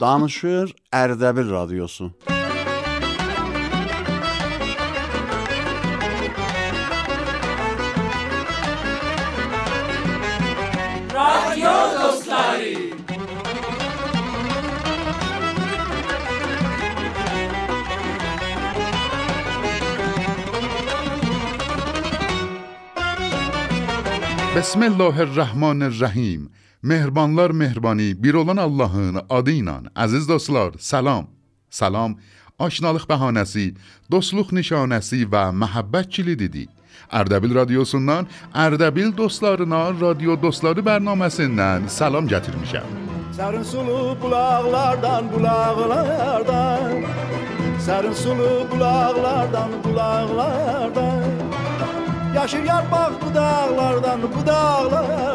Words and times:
Danışır 0.00 0.74
Erdebil 0.92 1.50
Radyosu. 1.50 2.10
Radyo. 11.14 11.70
Bismillahirrahmanirrahim. 24.56 26.59
Mehribanlar 26.82 27.50
mehribanı 27.50 28.22
bir 28.22 28.34
olan 28.34 28.56
Allahın 28.56 29.20
adı 29.30 29.50
ilə 29.50 29.74
əziz 29.96 30.28
dostlar, 30.28 30.72
salam. 30.78 31.26
Salam 31.70 32.14
aşnalıq 32.58 33.04
bəhanəsi, 33.10 33.74
dostluq 34.10 34.48
nişanəsi 34.56 35.26
və 35.32 35.42
məhəbbət 35.60 36.08
kilididir. 36.08 36.68
Ərdəbil 37.12 37.52
radiosundan 37.54 38.28
Ərdəbil 38.54 39.12
dostlarına 39.16 39.82
Radio 40.00 40.38
Dostları 40.42 40.80
bərnaməsindən 40.80 41.88
salam 41.88 42.28
gətirmişəm. 42.32 42.88
Sərin 43.36 43.64
sulu 43.72 44.16
bulaqlardan, 44.22 45.28
bulaqlardan 45.32 47.04
Sərin 47.86 48.16
sulu 48.22 48.52
bulaqlardan, 48.72 49.70
bulaqlardan 49.84 51.28
Yaşır 52.34 52.64
yarpaq 52.64 53.12
budaqlardan, 53.22 54.20
budaqlardan 54.22 55.29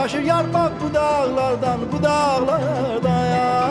Taşır 0.00 0.22
yarpak 0.22 0.72
bu 0.82 0.94
dağlardan, 0.94 1.80
bu 1.92 2.02
dağlarda 2.02 3.08
ya. 3.08 3.70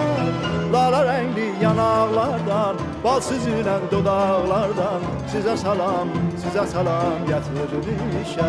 Lara 0.74 1.14
renkli 1.14 1.54
yanaklardan, 1.62 2.76
bal 3.04 3.22
süzülen 3.22 3.82
dudaklardan 3.92 5.02
Size 5.32 5.58
salam, 5.58 6.08
size 6.44 6.68
salam 6.68 7.14
getirmişem 7.28 8.46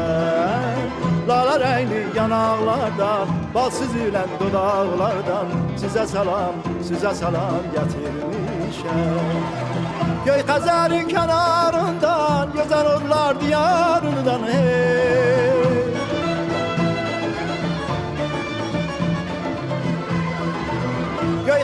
Lara 1.29 1.61
renkli 1.61 2.07
yanaklardan, 2.17 3.29
bal 3.55 3.71
süzülen 3.71 4.29
dudaklardan 4.41 5.47
Size 5.77 6.07
salam, 6.07 6.53
size 6.83 7.15
salam 7.15 7.63
getirmişem 7.73 9.21
Göy 10.27 10.47
kazarın 10.47 11.09
kenarından, 11.09 12.49
güzel 12.53 12.97
odlar 12.97 13.41
diyarından 13.41 14.41
hey. 14.53 15.50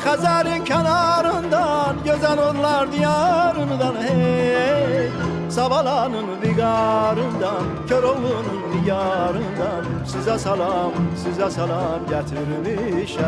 Kazarın 0.07 0.65
kenarından 0.65 1.97
Gözen 2.05 2.39
onlar 2.39 2.93
diyarından 2.93 3.95
hey 4.03 5.09
Savalanın 5.51 6.43
vigarından 6.43 7.65
Köroğlu'nun 7.89 8.85
diyarından 8.85 9.85
Size 10.07 10.39
salam, 10.39 10.93
size 11.25 11.51
salam 11.51 12.01
getirmişem 12.09 13.27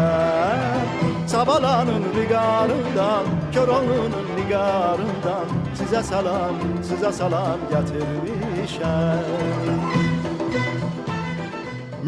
Savalanın 1.26 2.04
vigarından 2.16 3.24
Köroğlu'nun 3.52 4.48
diyarından 4.48 5.46
Size 5.74 6.02
salam, 6.02 6.54
size 6.82 7.12
salam 7.12 7.58
getirmişem 7.70 9.24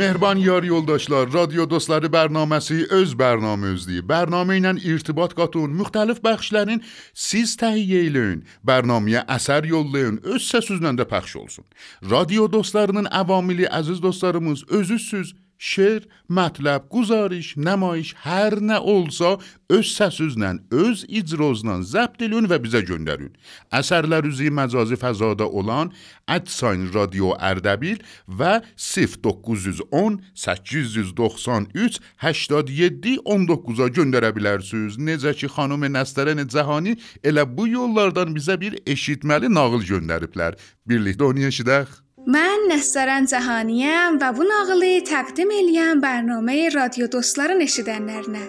Mehriban 0.00 0.36
yar 0.36 0.62
yoldaşlar, 0.62 1.28
Radio 1.32 1.66
Dostları 1.70 2.08
bərnaməsi 2.08 2.86
öz 2.96 3.10
bərnaməmizdir. 3.20 4.00
Bərnamə 4.08 4.54
ilə 4.56 4.70
irtibat 4.80 5.34
qatın, 5.36 5.74
müxtəlif 5.76 6.22
bəxşlərin 6.24 6.80
siz 7.12 7.52
təhiyyə 7.60 8.06
eləyin. 8.06 8.38
Bərnaməyə 8.64 9.26
əsər 9.36 9.68
yollayın, 9.68 10.16
öz 10.24 10.40
səsünüzlə 10.40 10.94
də 11.02 11.04
pəxş 11.10 11.36
olsun. 11.42 11.66
Radio 12.14 12.48
Dostlarının 12.48 13.10
əvamili 13.12 13.68
əziz 13.68 14.00
dostlarımız 14.00 14.64
özüsüz 14.80 15.34
şeir, 15.60 16.06
mətləb, 16.32 16.88
quzarış, 16.92 17.52
nəmayiş, 17.60 18.14
hər 18.24 18.56
nə 18.64 18.78
olsa 18.80 19.34
öz 19.70 19.90
səsizlə, 19.92 20.54
öz 20.72 21.04
icrozla 21.20 21.76
zəbt 21.84 22.24
edin 22.24 22.48
və 22.50 22.58
bizə 22.64 22.80
göndərin. 22.88 23.34
Əsərlər 23.76 24.26
üzü 24.30 24.48
məcazi 24.56 24.96
fəzada 25.00 25.44
olan 25.44 25.92
@sign 26.26 26.88
radio 26.94 27.36
Ərdəbil 27.50 28.00
və 28.40 28.54
0910 28.80 30.18
893 30.34 32.00
87 32.24 33.16
19-a 33.24 33.88
göndərə 34.00 34.32
bilərsiniz. 34.36 34.96
Necə 34.98 35.36
ki 35.36 35.52
xanım 35.54 35.84
Nəstərən 35.90 36.46
Cahani 36.48 36.96
elə 37.24 37.44
bu 37.44 37.68
yollardan 37.68 38.32
bizə 38.36 38.56
bir 38.60 38.78
eşitməli 38.86 39.52
nağıl 39.52 39.82
göndəriblər. 39.84 40.56
Birlikdə 40.88 41.24
onu 41.24 41.50
eşidək. 41.50 42.09
Mən 42.28 42.66
Nəsrən 42.68 43.24
Cahaniyəm 43.30 44.18
və 44.20 44.28
bu 44.36 44.44
nağılı 44.44 44.88
təqdim 45.08 45.48
eləyən 45.56 46.02
proqramı 46.04 46.56
Radio 46.74 47.06
Dostların 47.08 47.60
eşidənlərinə. 47.64 48.42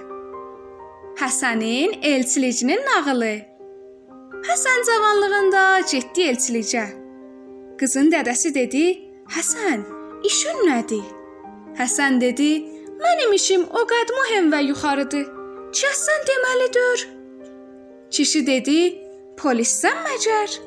Həsənin 1.22 1.94
elçilicinin 2.04 2.82
nağılı. 2.84 3.32
Həsən 4.50 4.84
cavanlığında 4.90 5.64
ciddi 5.88 6.28
elçilicə. 6.34 6.84
Qızın 7.80 8.12
dədəsi 8.12 8.52
dedi: 8.54 8.84
"Həsən, 9.32 9.88
işin 10.28 10.58
nədir?" 10.68 11.08
Həsən 11.80 12.20
dedi: 12.20 12.52
"Mənim 13.00 13.34
işim 13.40 13.64
o 13.64 13.86
qəd 13.94 14.14
mühüm 14.18 14.52
və 14.52 14.62
yuxarıdır. 14.68 15.26
Çəsən 15.72 16.22
deməlidir." 16.32 17.08
Kişi 18.12 18.48
dedi: 18.48 18.78
"Polissən 19.38 19.98
məcər?" 20.10 20.60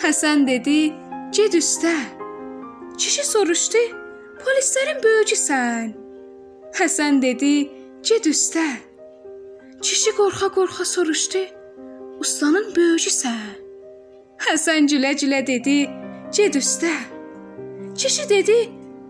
Həsən 0.00 0.46
dedi: 0.46 0.92
"Ged 1.32 1.52
üstə." 1.60 2.21
Kişi 3.02 3.24
soruşdu: 3.26 3.78
"Polislərin 4.42 4.98
böyücüsən?" 5.04 5.88
Həsən 6.78 7.16
dedi: 7.22 7.70
"Get 8.08 8.26
üstə." 8.30 8.66
Kişi 9.82 10.10
qorxa-qorxa 10.18 10.84
soruşdu: 10.84 11.42
"Ustanın 12.20 12.66
böyücüsən?" 12.76 13.50
Həsən 14.46 14.86
gülə-gülə 14.92 15.40
dedi: 15.46 15.90
"Get 16.36 16.54
üstə." 16.62 16.94
Kişi 17.98 18.28
dedi: 18.28 18.58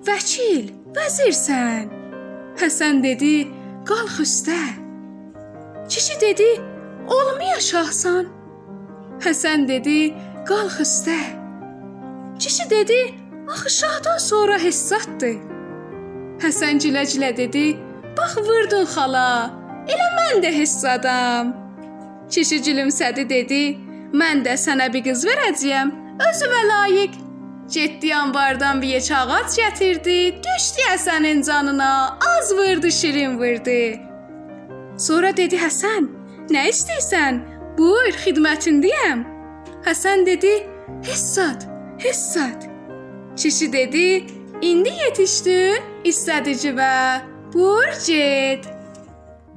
"Vəkil, 0.09 0.65
vəzirsən?" 0.97 1.87
Həsən 2.61 3.03
dedi: 3.03 3.35
"Qalx 3.89 4.21
üstə." 4.27 4.61
Kişi 5.89 6.21
dedi: 6.21 6.51
"Olmaya 7.17 7.61
şahsan?" 7.61 8.25
Həsən 9.25 9.69
dedi: 9.69 10.15
"Qalx 10.49 10.81
üstə." 10.87 11.19
Kişi 12.39 12.71
dedi: 12.71 13.22
Axı 13.53 13.71
şahdan 13.71 14.19
sonra 14.19 14.59
hessaddır. 14.59 15.37
Həsən 16.43 16.79
gülə-gülə 16.83 17.37
dedi: 17.37 17.77
"Bax 18.17 18.37
vurdun 18.37 18.87
xala. 18.95 19.51
Elə 19.93 20.09
mən 20.19 20.41
də 20.45 20.53
hessadam." 20.59 21.53
Kişi 22.31 22.57
gülümsədi 22.67 23.29
dedi: 23.29 23.63
"Mən 24.21 24.41
də 24.47 24.55
sənə 24.65 24.87
bir 24.95 25.05
qız 25.09 25.27
verəcəyəm, 25.29 25.93
özümə 26.29 26.63
layiq." 26.71 27.13
Getdi 27.75 28.15
anbardan 28.15 28.83
bir 28.83 28.89
yek 28.89 29.11
ağac 29.11 29.51
gətirdi, 29.61 30.19
düşdü 30.45 30.83
Həsənin 30.93 31.47
canına, 31.47 32.19
az 32.33 32.53
vurdu, 32.57 32.91
şirin 32.91 33.39
vurdu. 33.39 33.81
Sonra 34.99 35.37
dedi 35.37 35.57
Həsən: 35.57 36.09
"Nə 36.51 36.63
istəyirsən? 36.73 37.41
Buyur, 37.79 38.15
xidmətindəyəm." 38.25 39.25
Həsən 39.87 40.27
dedi: 40.27 40.53
"Hessad, 41.03 41.61
hessad." 41.99 42.72
Kişi 43.37 43.73
dedi: 43.73 44.27
"İndi 44.63 44.89
yetişdin, 44.89 45.83
istədici 46.05 46.73
və 46.77 47.21
bur 47.55 47.89
get." 48.07 48.83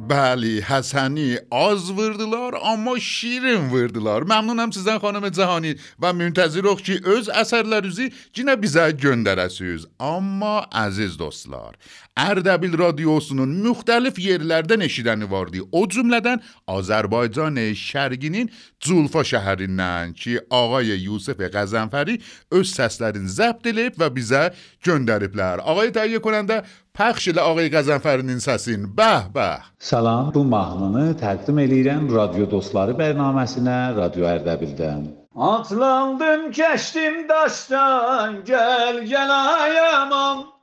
Bəli, 0.09 0.61
Həsəni 0.61 1.39
az 1.51 1.91
vurdular, 1.91 2.53
amma 2.61 2.99
şirin 2.99 3.69
vurdular. 3.71 4.21
Məmnunam 4.21 4.69
sizdən 4.75 4.99
xanım 5.03 5.31
Cahani 5.31 5.71
və 6.01 6.11
müntəziroq 6.19 6.83
ki, 6.87 6.95
öz 7.15 7.29
əsərlərinizi 7.41 8.11
yenə 8.37 8.55
bizə 8.63 8.89
göndərəsiniz. 9.05 9.87
Amma 9.99 10.67
əziz 10.85 11.15
dostlar, 11.19 11.73
Ərdəbil 12.15 12.77
radiosunun 12.79 13.57
müxtəlif 13.59 14.15
yerlərdən 14.23 14.85
eşidəni 14.85 15.27
vardı. 15.27 15.65
O 15.75 15.81
cümlədən 15.83 16.39
Azərbaycan 16.71 17.59
şərqinin 17.75 18.47
Culfa 18.79 19.25
şəhərindən 19.27 20.13
ki, 20.15 20.37
ağay 20.47 20.95
Yusif 20.95 21.43
Qəzənfəri 21.57 22.15
öz 22.55 22.71
səslərini 22.71 23.27
zəbt 23.27 23.67
edib 23.67 23.99
və 23.99 24.07
bizə 24.15 24.45
göndəriblər. 24.87 25.65
Ağay 25.67 25.91
təhiyyə 25.91 26.23
konəndə 26.23 26.61
Pəxş 26.95 27.33
ilə 27.33 27.43
ağay 27.43 27.67
Qəzənfərinin 27.75 28.39
səsin. 28.39 28.87
Bəh, 28.95 29.27
bəh. 29.35 29.67
Salam, 29.75 30.31
bu 30.31 30.47
mahnını 30.47 31.17
təqdim 31.19 31.59
eləyirəm 31.67 32.07
radio 32.15 32.47
dostları 32.47 32.95
proqraminə 32.95 33.79
Radio 33.99 34.31
Ərdəbildən. 34.31 35.05
Atlandım, 35.35 36.51
keçdim 36.55 37.27
daşdan, 37.27 38.43
gəl 38.47 39.03
gəl 39.03 39.31
ayamam. 39.35 40.54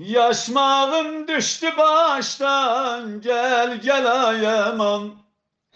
Yaşmağım 0.00 1.28
düştü 1.28 1.76
baştan 1.78 3.20
gel 3.20 3.76
gel 3.80 4.26
ayamam 4.26 5.10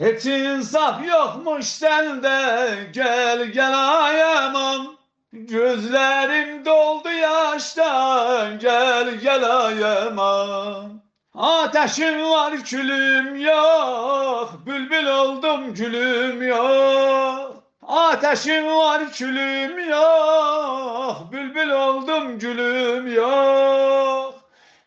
Hiç 0.01 0.27
insaf 0.27 1.07
yokmuş 1.07 1.65
sende 1.67 2.91
gel 2.93 3.45
gel 3.45 4.05
ayamam 4.05 4.97
Gözlerim 5.33 6.65
doldu 6.65 7.09
yaştan 7.11 8.59
gel 8.59 9.15
gel 9.15 9.57
ayamam 9.65 10.91
Ateşim 11.35 12.31
var 12.31 12.65
külüm 12.65 13.41
yok 13.41 14.55
Bülbül 14.67 15.07
oldum 15.07 15.75
gülüm 15.75 16.43
yok 16.43 17.54
Ateşim 17.89 18.67
var 18.67 19.13
külüm 19.13 19.91
yok 19.91 21.29
Bülbül 21.33 21.71
oldum 21.71 22.39
gülüm 22.39 23.15
yok. 23.15 24.35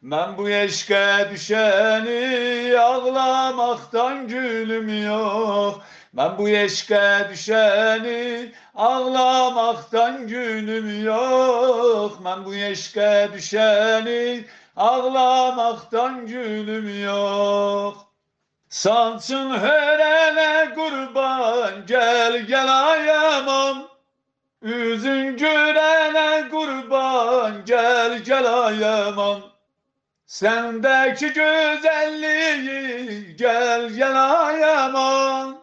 Ben 0.02 0.38
bu 0.38 0.50
eşke 0.50 1.28
düşeni 1.32 2.80
Ağlamaktan 2.80 4.28
gülüm 4.28 5.04
yok. 5.06 5.82
Ben 6.14 6.38
bu 6.38 6.50
eşke 6.50 7.28
düşeni 7.32 8.52
Ağlamaktan 8.76 10.28
gülüm 10.28 11.06
yok. 11.06 12.20
Ben 12.26 12.46
bu 12.46 12.56
eşke 12.56 13.30
düşeni 13.34 14.46
Ağlamaktan 14.76 16.28
gülüm 16.28 17.04
yok 17.04 18.07
Sansın 18.70 19.50
hörele 19.50 20.74
kurban 20.76 21.86
Gel 21.86 22.42
gel 22.42 22.90
ayamam. 22.90 23.88
Üzün 24.62 25.38
görene 25.38 26.50
kurban 26.50 27.66
Gel 27.66 28.20
gel 28.20 28.66
ayamam. 28.66 29.42
Sendeki 30.26 31.28
güzelliği 31.28 32.66
Gel 33.36 33.90
gel 33.90 34.44
ayamam. 34.48 35.58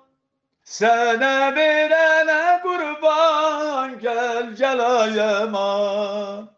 Sana 0.65 1.57
verene 1.57 2.61
kurban 2.63 3.99
Gel 3.99 4.53
gel 4.57 5.01
ayamam 5.01 6.54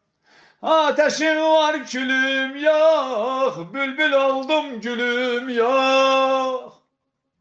Ateşim 0.66 1.42
var 1.42 1.86
külüm 1.86 2.64
yok 2.64 3.74
Bülbül 3.74 4.12
oldum 4.12 4.80
gülüm 4.80 5.48
yok. 5.48 6.82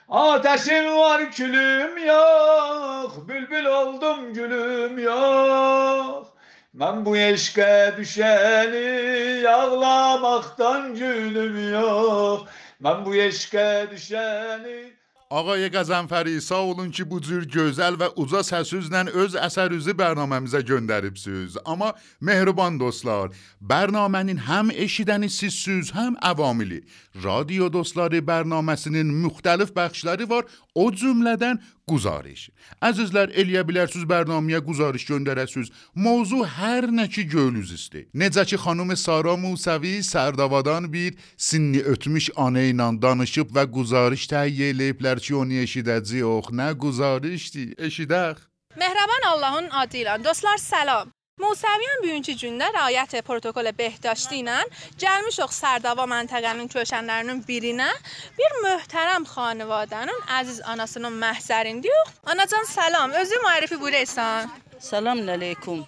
Ateşim 0.09 0.97
var 0.97 1.31
külüm 1.31 2.07
yok 2.07 3.27
Bülbül 3.27 3.65
oldum 3.65 4.33
gülüm 4.33 4.99
yok. 4.99 6.37
Ben 6.73 7.05
bu 7.05 7.17
eşke 7.17 7.93
düşeni 7.97 9.49
Ağlamaktan 9.49 10.95
gülüm 10.95 11.73
yok. 11.73 12.47
Ben 12.79 13.05
bu 13.05 13.15
eşke 13.15 13.87
düşeni 13.91 14.94
Ağay 15.31 15.71
Qəzənfəri, 15.73 16.37
sağ 16.41 16.61
olun 16.69 16.91
ki, 16.93 17.01
bu 17.09 17.17
cür 17.17 17.47
gözəl 17.49 17.95
və 17.97 18.11
uca 18.21 18.43
səsüzlə 18.45 19.07
öz 19.09 19.33
əsərinizi 19.33 19.95
bərnaməmizə 19.97 20.61
göndəribsiniz. 20.61 21.55
Amma 21.65 21.95
mehriban 22.21 22.77
dostlar, 22.77 23.33
bərnamənin 23.57 24.43
həm 24.45 24.69
eşidəni 24.69 25.31
sizsiz, 25.33 25.89
həm 25.97 26.13
avamili. 26.21 26.83
Radio 27.23 27.71
Dostları 27.73 28.21
bərnaməsinin 28.21 29.09
müxtəlif 29.23 29.73
bəxşləri 29.73 30.29
var, 30.29 30.45
o 30.75 30.91
cümlədən 30.93 31.57
quzarış. 31.89 32.49
Əzizlər, 32.81 33.31
eləyə 33.41 33.63
bilərsiniz 33.67 34.05
bərnaməyə 34.09 34.61
quzarış 34.65 35.05
göndərəsiniz. 35.09 35.71
Mövzu 35.95 36.41
hər 36.57 36.89
nə 36.91 37.07
ki 37.11 37.27
gönlünüz 37.33 37.73
istəyir. 37.77 38.07
Necə 38.13 38.45
ki 38.49 38.59
xanım 38.65 38.95
Sara 38.95 39.35
Musavi 39.37 39.97
Sərdavadan 40.03 40.91
bir 40.93 41.17
sinni 41.37 41.81
ötmüş 41.93 42.31
ana 42.35 42.65
ilə 42.71 42.89
danışıb 43.01 43.53
və 43.55 43.67
quzarış 43.77 44.27
təhiyyə 44.33 44.73
eləyiblər 44.73 45.21
ki, 45.25 45.35
onu 45.41 45.61
eşidəcəyik. 45.65 46.51
Nə 46.59 46.69
quzarışdır? 46.81 47.75
Eşidək. 47.89 48.41
Mehraban 48.75 49.29
Allahın 49.31 49.69
adı 49.71 50.03
ilə 50.03 50.23
dostlar 50.23 50.57
salam. 50.57 51.14
Musəviyyən 51.35 51.99
bugünkü 51.99 52.33
gündə 52.39 52.69
rəayət 52.71 53.17
protokol 53.27 53.67
behdاشti 53.75 54.37
ilə 54.39 54.53
gəlmişik 55.01 55.51
Sərdava 55.51 56.05
məntəqənin 56.07 56.69
köşənlərinin 56.71 57.41
birinə 57.43 57.89
bir 58.37 58.55
möhtərəm 58.63 59.27
xanivadənin 59.33 60.21
əziz 60.37 60.61
anasının 60.73 61.19
məhzərindəyik. 61.25 62.15
Anacan 62.31 62.63
salam, 62.71 63.11
özü 63.19 63.41
müərifi 63.43 63.81
buyursan. 63.83 64.55
Salam 64.79 65.27
aleyküm. 65.35 65.83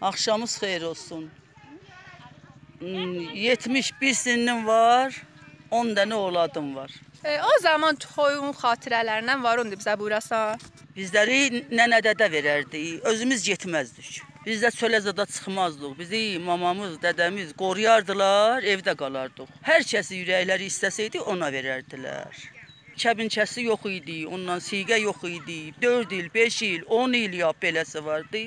Akşamınız 0.00 0.56
xeyir 0.64 0.82
olsun. 0.82 1.30
Hmm, 2.78 3.20
71 3.36 4.14
sinnim 4.14 4.66
var, 4.66 5.22
10 5.70 5.94
dənə 5.96 6.14
oğladım 6.14 6.76
var. 6.76 6.90
E, 7.24 7.36
o 7.40 7.60
zaman 7.60 7.96
toyun 7.96 8.52
xatirələrindən 8.52 9.42
var 9.42 9.60
onda 9.60 9.76
bizə 9.76 9.98
buyurasan. 10.00 10.60
Bizləri 10.96 11.66
nənə-dədə 11.68 12.32
verərdi, 12.32 12.86
özümüz 13.04 13.44
getməzdik. 13.44 14.33
Biz 14.46 14.62
də 14.62 14.68
çölə 14.76 15.00
zada 15.00 15.24
çıxmazdıq. 15.26 15.92
Bizi 15.98 16.38
mamamız, 16.38 16.98
dədəmiz 17.04 17.54
qoruyardılar, 17.60 18.66
evdə 18.72 18.92
qalardıq. 19.02 19.48
Hər 19.64 19.84
kəsi 19.92 20.18
ürəkləri 20.20 20.66
istəsəydi 20.68 21.22
ona 21.32 21.48
verərdilər. 21.54 22.42
Kəbinkəsi 23.02 23.64
yox 23.64 23.86
idi, 23.88 24.18
ondan 24.26 24.60
siğə 24.66 24.98
yox 25.00 25.24
idi. 25.30 25.72
4 25.82 26.12
il, 26.18 26.28
5 26.34 26.58
il, 26.62 26.84
10 26.98 27.16
il 27.20 27.38
ya 27.38 27.48
beləsi 27.62 28.04
vardı. 28.04 28.42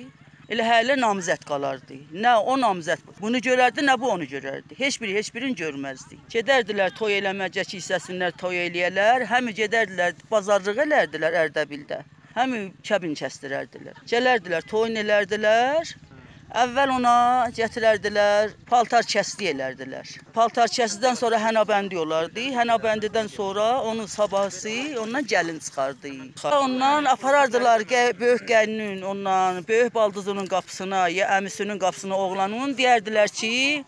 Elə 0.54 0.68
hələ 0.70 1.00
namizəd 1.02 1.42
qalardı. 1.50 1.98
Nə 2.26 2.36
o 2.52 2.54
namizəd 2.62 3.02
bunu 3.22 3.42
görərdi, 3.48 3.82
nə 3.90 3.98
bu 4.00 4.12
onu 4.12 4.28
görərdi. 4.36 4.78
Heç 4.84 5.00
biri 5.02 5.16
heç 5.18 5.34
birini 5.36 5.58
görməzdi. 5.64 6.20
Gedərdilər 6.36 6.94
toy 7.00 7.18
eləməcə 7.18 7.66
ki, 7.72 7.82
hissəsinlər 7.82 8.38
toy 8.44 8.62
eləyələr, 8.68 9.26
həmi 9.34 9.56
gedərdilər 9.64 10.14
bazarlıq 10.30 10.86
elərdilər 10.86 11.42
Ərdəbildə. 11.42 12.04
Həmi 12.38 12.60
kəbin 12.86 13.16
kəsdirərdilər. 13.18 14.04
Gələrdilər, 14.10 14.66
toyun 14.70 15.00
elərdilər. 15.02 15.90
Əvvəl 16.62 16.92
ona 16.94 17.14
gətirərdilər, 17.58 18.54
paltar 18.70 19.08
kəsdi 19.10 19.50
elərdilər. 19.52 20.12
Paltar 20.36 20.70
kəsdidən 20.72 21.18
sonra 21.20 21.40
hənəbəndi 21.42 21.98
olardı. 22.00 22.46
Hənəbəndidən 22.56 23.28
sonra 23.34 23.66
onun 23.90 24.06
sabahısı 24.06 24.76
ondan 25.02 25.26
gəlin 25.34 25.58
çıxardı. 25.66 26.14
Ondan 26.62 27.06
aparardılar 27.06 27.84
böyük 28.20 28.48
gəlinin, 28.54 29.02
ondan 29.02 29.68
böyük 29.68 29.96
baldızının 29.96 30.46
qapısına, 30.46 31.08
ya 31.10 31.28
əmisinin 31.40 31.80
qapısına 31.80 32.16
oğlanın 32.16 32.78
deyərdilər 32.78 33.34
ki, 33.42 33.84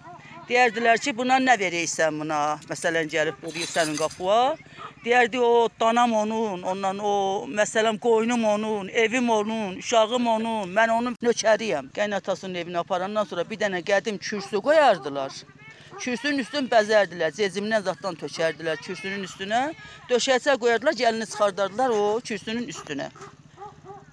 deyərdilər 0.49 0.99
ki, 0.99 1.15
buna 1.17 1.37
nə 1.37 1.55
verəysən 1.63 2.19
buna? 2.19 2.41
Məsələn 2.67 3.13
gəlib 3.13 3.39
bu 3.45 3.53
sənin 3.77 3.95
qapıya. 3.95 4.57
Deyərdi 5.03 5.39
o 5.39 5.69
danam 5.79 6.13
onun, 6.13 6.63
ondan 6.67 6.97
o 6.99 7.11
məsələn 7.47 7.99
qoyunum 8.03 8.43
onun, 8.45 8.89
evim 8.89 9.29
onun, 9.29 9.77
uşağım 9.79 10.27
onun, 10.27 10.73
mən 10.75 10.91
onun 10.91 11.15
nökəriyəm. 11.23 11.87
Qaynatasının 11.95 12.59
evinə 12.59 12.81
aparandan 12.83 13.29
sonra 13.29 13.45
bir 13.49 13.61
dənə 13.61 13.79
qədim 13.91 14.19
kürsü 14.19 14.59
qoyardılar. 14.67 15.31
Kürsünün 16.03 16.43
üstünü 16.43 16.67
bəzərdilər, 16.75 17.31
cezimdən 17.39 17.87
zaddan 17.87 18.19
tökərdilər 18.19 18.83
kürsünün 18.83 19.23
üstünə. 19.23 19.61
Döşəkçə 20.11 20.59
qoyardılar, 20.59 20.99
gəlini 21.03 21.31
çıxardardılar 21.31 21.95
o 21.95 22.19
kürsünün 22.19 22.67
üstünə. 22.67 23.07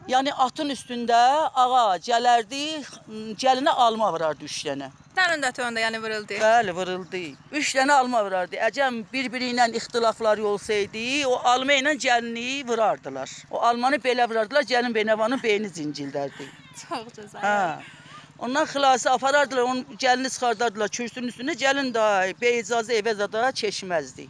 Yəni 0.07 0.31
atın 0.39 0.69
üstündə 0.71 1.19
ağa 1.59 1.97
gələrdi, 1.99 2.61
gəlinə 3.43 3.73
alma 3.85 4.13
vurardı 4.15 4.47
üç 4.47 4.61
dənə. 4.69 4.93
Sənin 5.17 5.41
də 5.43 5.49
toyunda 5.57 5.81
yəni 5.83 5.99
vuruldu. 5.99 6.37
Bəli, 6.39 6.75
vuruldu. 6.77 7.23
Üç 7.59 7.73
dənə 7.75 7.97
alma 8.03 8.21
vurardı. 8.23 8.55
Əcəm 8.69 9.01
bir-biri 9.11 9.49
ilə 9.51 9.67
ixtilafları 9.81 10.45
olsaydı, 10.47 11.03
o 11.27 11.41
alma 11.53 11.75
ilə 11.81 11.97
gəlini 12.05 12.63
vurardılar. 12.69 13.33
O 13.51 13.59
almanı 13.67 13.99
belə 14.05 14.29
vurardılar, 14.31 14.63
gəlin 14.71 14.95
beynəvanın 14.95 15.43
beyni 15.43 15.73
zincildərdi. 15.75 16.47
Çox 16.85 17.09
gözəl. 17.17 17.43
Hə. 17.43 17.81
Ondan 18.39 18.67
xilası 18.71 19.11
aparardılar, 19.11 19.63
onun 19.63 19.99
gəlini 19.99 20.31
çıxardardılar 20.31 20.93
kürsünün 21.01 21.33
üstünə, 21.35 21.57
gəlin 21.59 21.91
də 21.97 22.07
bey 22.41 22.61
icazə 22.61 23.01
evə 23.01 23.17
zada 23.19 23.51
keçməzdi. 23.63 24.29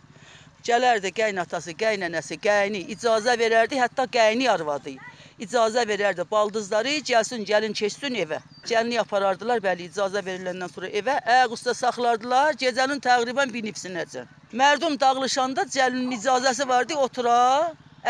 Gələrdi 0.64 1.12
qaynatası, 1.20 1.76
qaynanəsi, 1.84 2.40
qayni 2.40 2.80
icazə 2.96 3.36
verərdi, 3.38 3.76
hətta 3.82 4.08
qayni 4.18 4.48
arvadı. 4.50 4.96
İcazə 5.44 5.82
verərdi 5.88 6.24
baldızları, 6.30 6.92
gəlsin, 7.08 7.42
gəlin 7.48 7.74
keçsin 7.76 8.14
evə. 8.22 8.38
Gəlini 8.70 8.96
aparardılar, 9.02 9.60
bəli, 9.66 9.90
icazə 9.90 10.22
veriləndən 10.24 10.72
sonra 10.72 10.88
evə. 11.00 11.18
Ayaq 11.34 11.52
üstə 11.58 11.74
saxlardılar, 11.76 12.56
gecənin 12.62 13.02
təqribən 13.04 13.52
bir 13.52 13.66
nifsinəcən. 13.68 14.30
Mərdum 14.56 14.96
dağılışanda 15.00 15.66
gəlinin 15.76 16.16
icazəsi 16.16 16.68
vardı, 16.68 16.96
otura, 16.96 17.36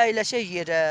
əyləşə 0.04 0.44
yerə. 0.44 0.82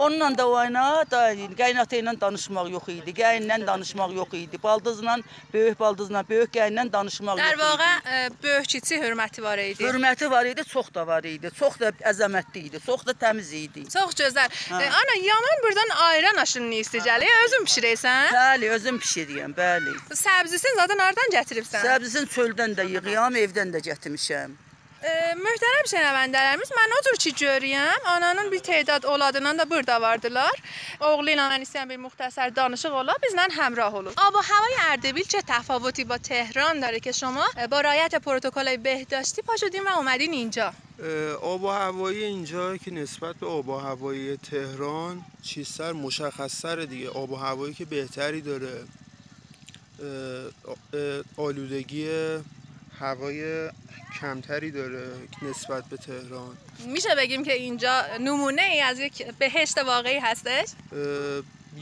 Onunla 0.00 0.38
da 0.38 0.46
oyna, 0.48 1.04
da 1.10 1.18
qaynata 1.58 1.98
ilə 2.00 2.14
danışmaq 2.20 2.70
yox 2.72 2.86
idi. 2.88 3.12
Gəlinlə 3.18 3.58
danışmaq 3.68 4.14
yox 4.16 4.36
idi. 4.38 4.60
Baldızla, 4.62 5.18
böyük 5.52 5.76
baldızla, 5.80 6.22
böyük 6.28 6.54
gəlinlə 6.54 6.86
danışmaq 6.92 7.36
yox 7.36 7.50
idi. 7.50 7.58
Dər 7.58 7.60
vaqa 7.60 7.90
böyük 8.44 8.70
kiçik 8.72 9.02
hörməti 9.04 9.44
var 9.44 9.60
idi. 9.60 9.84
Hörməti 9.84 10.30
var 10.32 10.48
idi, 10.48 10.64
çox 10.70 10.88
da 10.94 11.04
var 11.06 11.28
idi. 11.28 11.50
Çox 11.58 11.76
da 11.82 11.92
əzəmətli 12.12 12.62
idi, 12.70 12.80
çox 12.86 13.04
da 13.10 13.16
təmiz 13.26 13.52
idi. 13.58 13.84
Çox 13.92 14.16
gözəl. 14.22 14.48
Hə. 14.70 14.80
E, 14.80 14.88
ana 15.02 15.18
yanan 15.26 15.62
burdan 15.66 15.94
ayran 16.06 16.42
aşını 16.46 16.80
istəyəcəli. 16.80 17.28
Özün 17.44 17.68
bişirəsən? 17.68 18.32
Bəli, 18.38 18.72
özüm 18.78 19.02
bişirirəm, 19.04 19.58
bəli. 19.60 19.98
Səbzisini 20.24 20.80
zaten 20.80 21.04
hardan 21.04 21.36
gətiribsən? 21.36 21.84
Səbzisini 21.84 22.32
çöldən 22.38 22.80
də 22.80 22.88
yığıram, 22.96 23.36
evdən 23.44 23.76
də 23.76 23.84
gətirmişəm. 23.92 24.56
Möhtərəm 25.00 25.86
şənəvəndələrimiz, 25.88 26.70
mən 26.76 26.90
odur 26.98 27.16
ki 27.24 27.30
görürəm, 27.40 28.02
ananın 28.14 28.50
bir 28.52 28.60
tedad 28.60 29.04
oladından 29.08 29.58
da 29.58 29.64
burada 29.70 30.00
vardılar. 30.00 30.52
Oğlu 31.00 31.32
ilə 31.32 31.46
mən 31.48 31.64
istəyən 31.64 31.88
bir 31.88 32.00
müxtəsər 32.02 32.52
danışıq 32.56 32.98
ola, 33.02 33.14
bizlə 33.24 33.46
həmrah 33.56 33.94
olur. 33.94 34.12
آب 34.26 34.34
و 34.34 34.38
هوای 34.38 34.74
اردبیل 34.90 35.24
چه 35.24 35.42
تفاوتی 35.46 36.04
با 36.04 36.18
تهران 36.18 36.80
داره 36.80 37.00
که 37.00 37.12
شما 37.12 37.44
با 37.70 37.80
رعایت 37.80 38.14
پروتکل 38.14 38.76
بهداشتی 38.76 39.42
پا 39.42 39.56
شدین 39.56 39.84
و 39.84 39.88
اومدین 39.88 40.32
اینجا 40.32 40.72
آب 41.42 41.62
و 41.64 41.68
هوایی 41.68 42.24
اینجا 42.24 42.76
که 42.76 42.90
نسبت 42.90 43.36
به 43.36 43.46
آب 43.46 43.68
و 43.68 43.76
هوایی 43.76 44.36
تهران 44.36 45.24
چیزتر 45.42 45.92
مشخصتر 45.92 46.84
دیگه 46.84 47.10
آب 47.10 47.30
و 47.30 47.36
هوایی 47.36 47.74
که 47.74 47.84
بهتری 47.84 48.40
داره 48.40 48.84
آلودگی 51.36 52.08
هوای 53.00 53.70
کمتری 54.20 54.70
داره 54.70 55.08
نسبت 55.42 55.84
به 55.84 55.96
تهران. 55.96 56.56
میشه 56.78 57.14
بگیم 57.14 57.44
که 57.44 57.52
اینجا 57.52 58.06
نمونه 58.20 58.62
ای 58.62 58.80
از 58.80 58.98
یک 58.98 59.26
بهشت 59.26 59.78
واقعی 59.78 60.18
هستش؟ 60.18 60.68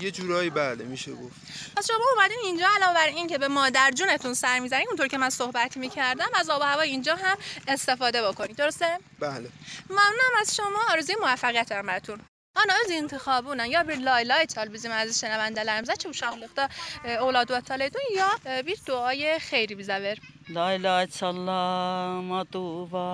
یه 0.01 0.11
جورایی 0.11 0.51
بله 0.51 0.85
میشه 0.85 1.13
گفت. 1.13 1.37
پس 1.77 1.87
شما 1.89 2.05
اومدین 2.17 2.39
اینجا 2.45 2.67
علاوه 2.77 2.95
بر 2.95 3.07
این 3.07 3.27
که 3.27 3.39
به 3.39 3.49
مادر 3.49 3.91
جونتون 3.91 4.35
سر 4.35 4.59
می‌زنین 4.59 4.87
اونطور 4.89 5.09
که 5.09 5.19
من 5.19 5.31
صحبت 5.31 5.77
می‌کردم 5.77 6.29
از 6.35 6.51
آب 6.51 6.61
و 6.61 6.65
هوا 6.65 6.81
اینجا 6.81 7.15
هم 7.15 7.37
استفاده 7.69 8.29
بکنید 8.29 8.57
درسته؟ 8.57 8.99
بله. 9.19 9.51
ممنونم 9.91 10.35
از 10.41 10.57
شما 10.57 10.79
آرزوی 10.91 11.17
موفقیت 11.21 11.69
دارم 11.71 11.87
براتون. 11.87 12.21
Ana 12.59 12.75
öz 12.85 12.91
intihabı 12.91 13.53
ilə 13.55 13.67
ya 13.71 13.81
bir 13.89 14.01
layla 14.07 14.37
çal 14.53 14.73
bizim 14.73 14.93
əziz 15.01 15.21
şənəvəndələrimizə 15.23 15.95
ki, 16.03 16.09
uşaqlıqda 16.15 16.65
e, 17.05 17.19
ovlad 17.23 17.53
vətəl 17.55 17.85
edin, 17.87 18.09
ya 18.17 18.31
e, 18.47 18.57
bir 18.67 18.81
duayı 18.87 19.37
xeyri 19.51 19.77
bizə 19.79 19.99
ver. 20.03 20.19
Lay 20.57 20.81
lay 20.83 21.07
çallama 21.19 22.43
duva, 22.53 23.05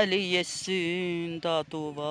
əli 0.00 0.18
yesin 0.34 1.38
da 1.44 1.62
duva. 1.70 2.10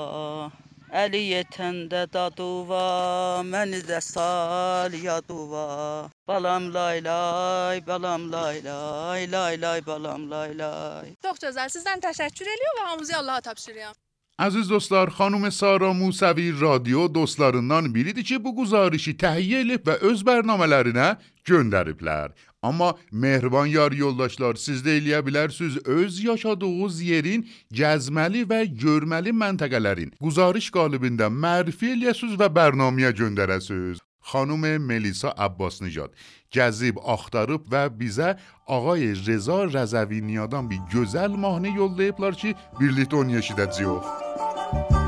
Əli 0.88 1.20
yetəndə 1.34 2.06
da 2.16 2.30
duva, 2.38 3.44
məni 3.44 3.84
də 3.90 4.00
sal 4.00 4.96
ya 5.04 5.20
duva. 5.28 6.08
Balam 6.28 6.72
lay 6.72 7.04
lay, 7.04 7.84
balam 7.92 8.32
lay 8.32 8.64
lay, 8.64 9.28
lay 9.36 9.60
lay 9.60 9.84
balam 9.92 10.30
lay 10.32 10.56
lay. 10.64 11.16
Çox 11.28 11.44
gözəl. 11.44 11.76
Sizdən 11.76 12.08
təşəkkür 12.08 12.56
ediyorum 12.56 12.84
və 12.84 12.92
hamınızı 12.94 13.18
Allaha 13.18 13.50
tapşırıram. 13.52 14.07
Əziz 14.38 14.68
dostlar, 14.70 15.10
xanım 15.10 15.52
Sara 15.52 15.88
Musəvi 15.98 16.52
radio 16.62 17.14
dostlarından 17.14 17.96
biridir 17.96 18.24
ki, 18.24 18.38
bu 18.44 18.52
guzarışı 18.56 19.16
təhiyyə 19.24 19.64
edib 19.66 19.90
və 19.90 19.96
öz 20.12 20.22
bərnamələrinə 20.28 21.08
göndəriblər. 21.50 22.36
Amma 22.62 22.92
mehriban 23.12 23.66
yar 23.66 23.98
yoldaşlar, 23.98 24.62
siz 24.62 24.86
də 24.86 25.00
eləyə 25.00 25.24
bilərsiniz 25.26 25.80
öz 25.90 26.24
yaşadığınız 26.30 27.02
yerin 27.10 27.48
gəzməli 27.74 28.46
və 28.52 28.62
görməli 28.84 29.34
məntəqələrin 29.34 30.14
guzarış 30.22 30.70
qalibində 30.70 31.34
mərfi 31.34 31.96
eləyəsiniz 31.96 32.38
və 32.38 32.54
bərnaməyə 32.60 33.16
göndərəsiniz. 33.18 34.06
خانم 34.30 34.78
ملیسا 34.78 35.30
عباس 35.30 35.82
نژاد 35.82 36.16
جذیب 36.50 37.00
آختاروب 37.00 37.62
و 37.72 37.90
بیزه 37.90 38.36
آقای 38.66 39.14
رضا 39.14 39.64
رزوی 39.64 40.22
نیادان 40.22 40.68
بی 40.68 40.80
گزل 40.96 41.28
ماهنه 41.28 41.70
یلده 41.70 42.12
پلارچی 42.12 42.56
بیرلیتون 42.80 43.30
یشیده 43.30 43.72
زیوخ 43.72 44.06
موسیقی 44.06 45.07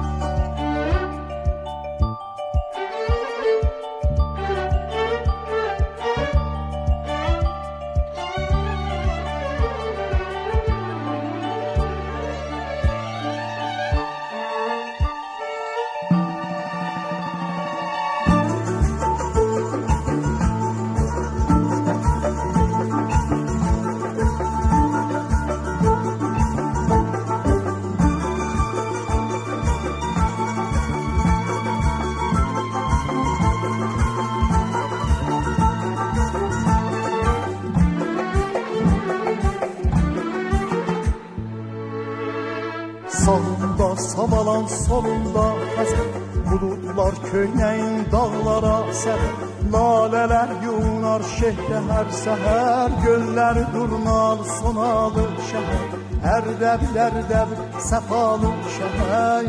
köynəyin 47.39 47.99
dağlara 48.11 48.77
sərir 49.01 49.43
Lalələr 49.73 50.49
yunar 50.63 51.23
şehdə 51.35 51.79
hər 51.89 52.09
səhər 52.21 52.95
Gölləri 53.03 53.65
durnalı 53.73 54.47
sonalı 54.57 55.25
şəhər 55.51 55.93
Ərdəbil 56.35 56.99
ərdəbil 57.05 57.61
səfalı 57.89 58.51
şəhər 58.77 59.47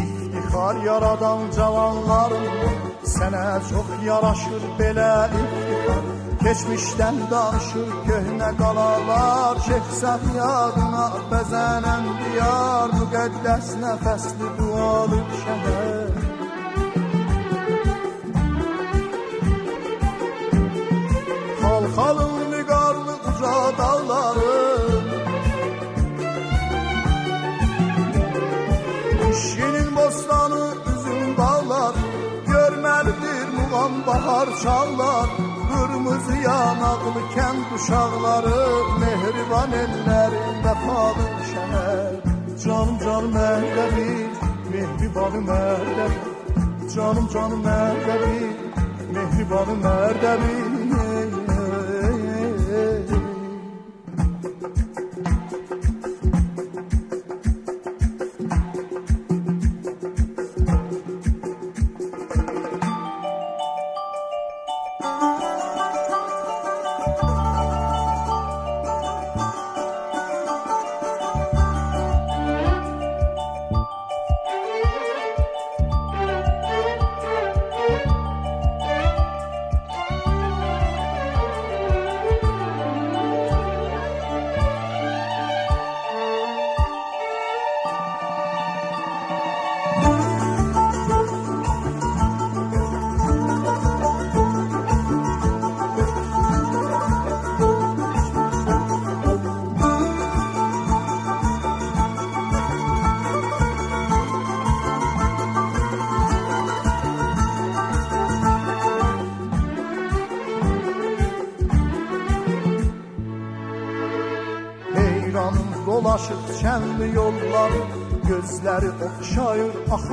İftixar 0.00 0.80
yaradan 0.86 1.44
cavanların 1.58 2.48
Sənə 3.16 3.44
çox 3.68 3.92
yaraşır 4.08 4.66
belə 4.80 5.12
iftixar 5.42 6.19
Keçmişdən 6.40 7.16
danışır 7.30 7.88
köhnə 8.06 8.46
qalalar 8.60 9.58
Şehsən 9.66 10.22
yadına 10.38 11.06
bəzənən 11.32 12.06
diyar 12.20 12.94
Müqəddəs 12.96 13.68
nəfəsli 13.82 14.48
dualı 14.58 15.18
şəhər. 15.42 16.14
Xalxalın 21.60 22.34
vüqarlı 22.52 23.14
uca 23.28 23.58
dağların 23.78 25.04
Şinin 29.42 29.90
bostanı 29.96 30.64
üzüm 30.92 31.36
bağlar 31.38 31.94
Görməlidir 32.50 33.46
muğam 33.56 33.94
bahar 34.06 34.48
çallar 34.62 35.49
Kırmızı 36.10 36.36
yanaklı 36.42 37.22
kent 37.34 37.66
uşaqları 37.74 38.60
Mehriban 39.00 39.72
ellərin 39.82 40.56
vəfalı 40.64 41.26
şəhər 41.50 42.14
Canım 42.64 42.96
canım 43.04 43.30
Mərdəvi, 43.36 44.08
mehribanı 44.72 45.40
Mərdəvi 45.50 46.18
Canım 46.94 47.28
canım 47.34 47.62
Mərdəvi, 47.68 48.38
mehribanı 49.14 49.76
Mərdəvi 49.86 50.69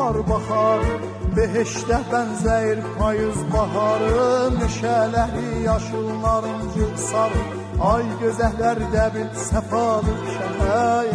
oxşayır, 0.07 0.19
axar 0.19 0.29
baxar 0.29 0.81
Beheşdə 1.35 1.99
bənzəyir 2.11 2.79
payız 2.97 3.39
baharı 3.53 4.57
Meşələri 4.59 5.63
yaşıl 5.65 6.07
narıncı 6.23 6.87
sarı 7.09 7.43
Ay 7.91 8.05
gözəllər 8.21 8.79
dəbil 8.93 9.29
səfalı 9.49 10.15
şəhər 10.33 11.09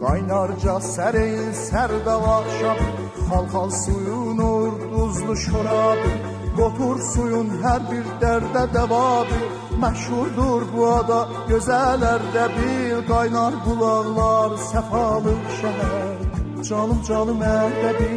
Qaynarca 0.00 0.76
sərin 0.94 1.52
sərdava 1.68 2.38
şab 2.58 2.80
Xalxal 3.28 3.70
suyun 3.70 4.38
urduzlu 4.38 5.36
şorabı 5.36 6.12
Qotur 6.56 6.98
suyun 7.12 7.48
hər 7.62 7.82
bir 7.90 8.06
dərdə 8.22 8.64
dəvabı 8.74 9.38
Məşhurdur 9.82 10.62
bu 10.72 10.82
ada. 10.98 11.20
Gözələrdə 11.50 12.44
bil 12.56 12.98
Qaynar 13.10 13.54
bulaqlar 13.64 14.58
səfalı 14.70 15.34
şəhər. 15.60 16.20
Canım 16.68 17.00
canım 17.08 17.40
ərdəbi 17.40 18.10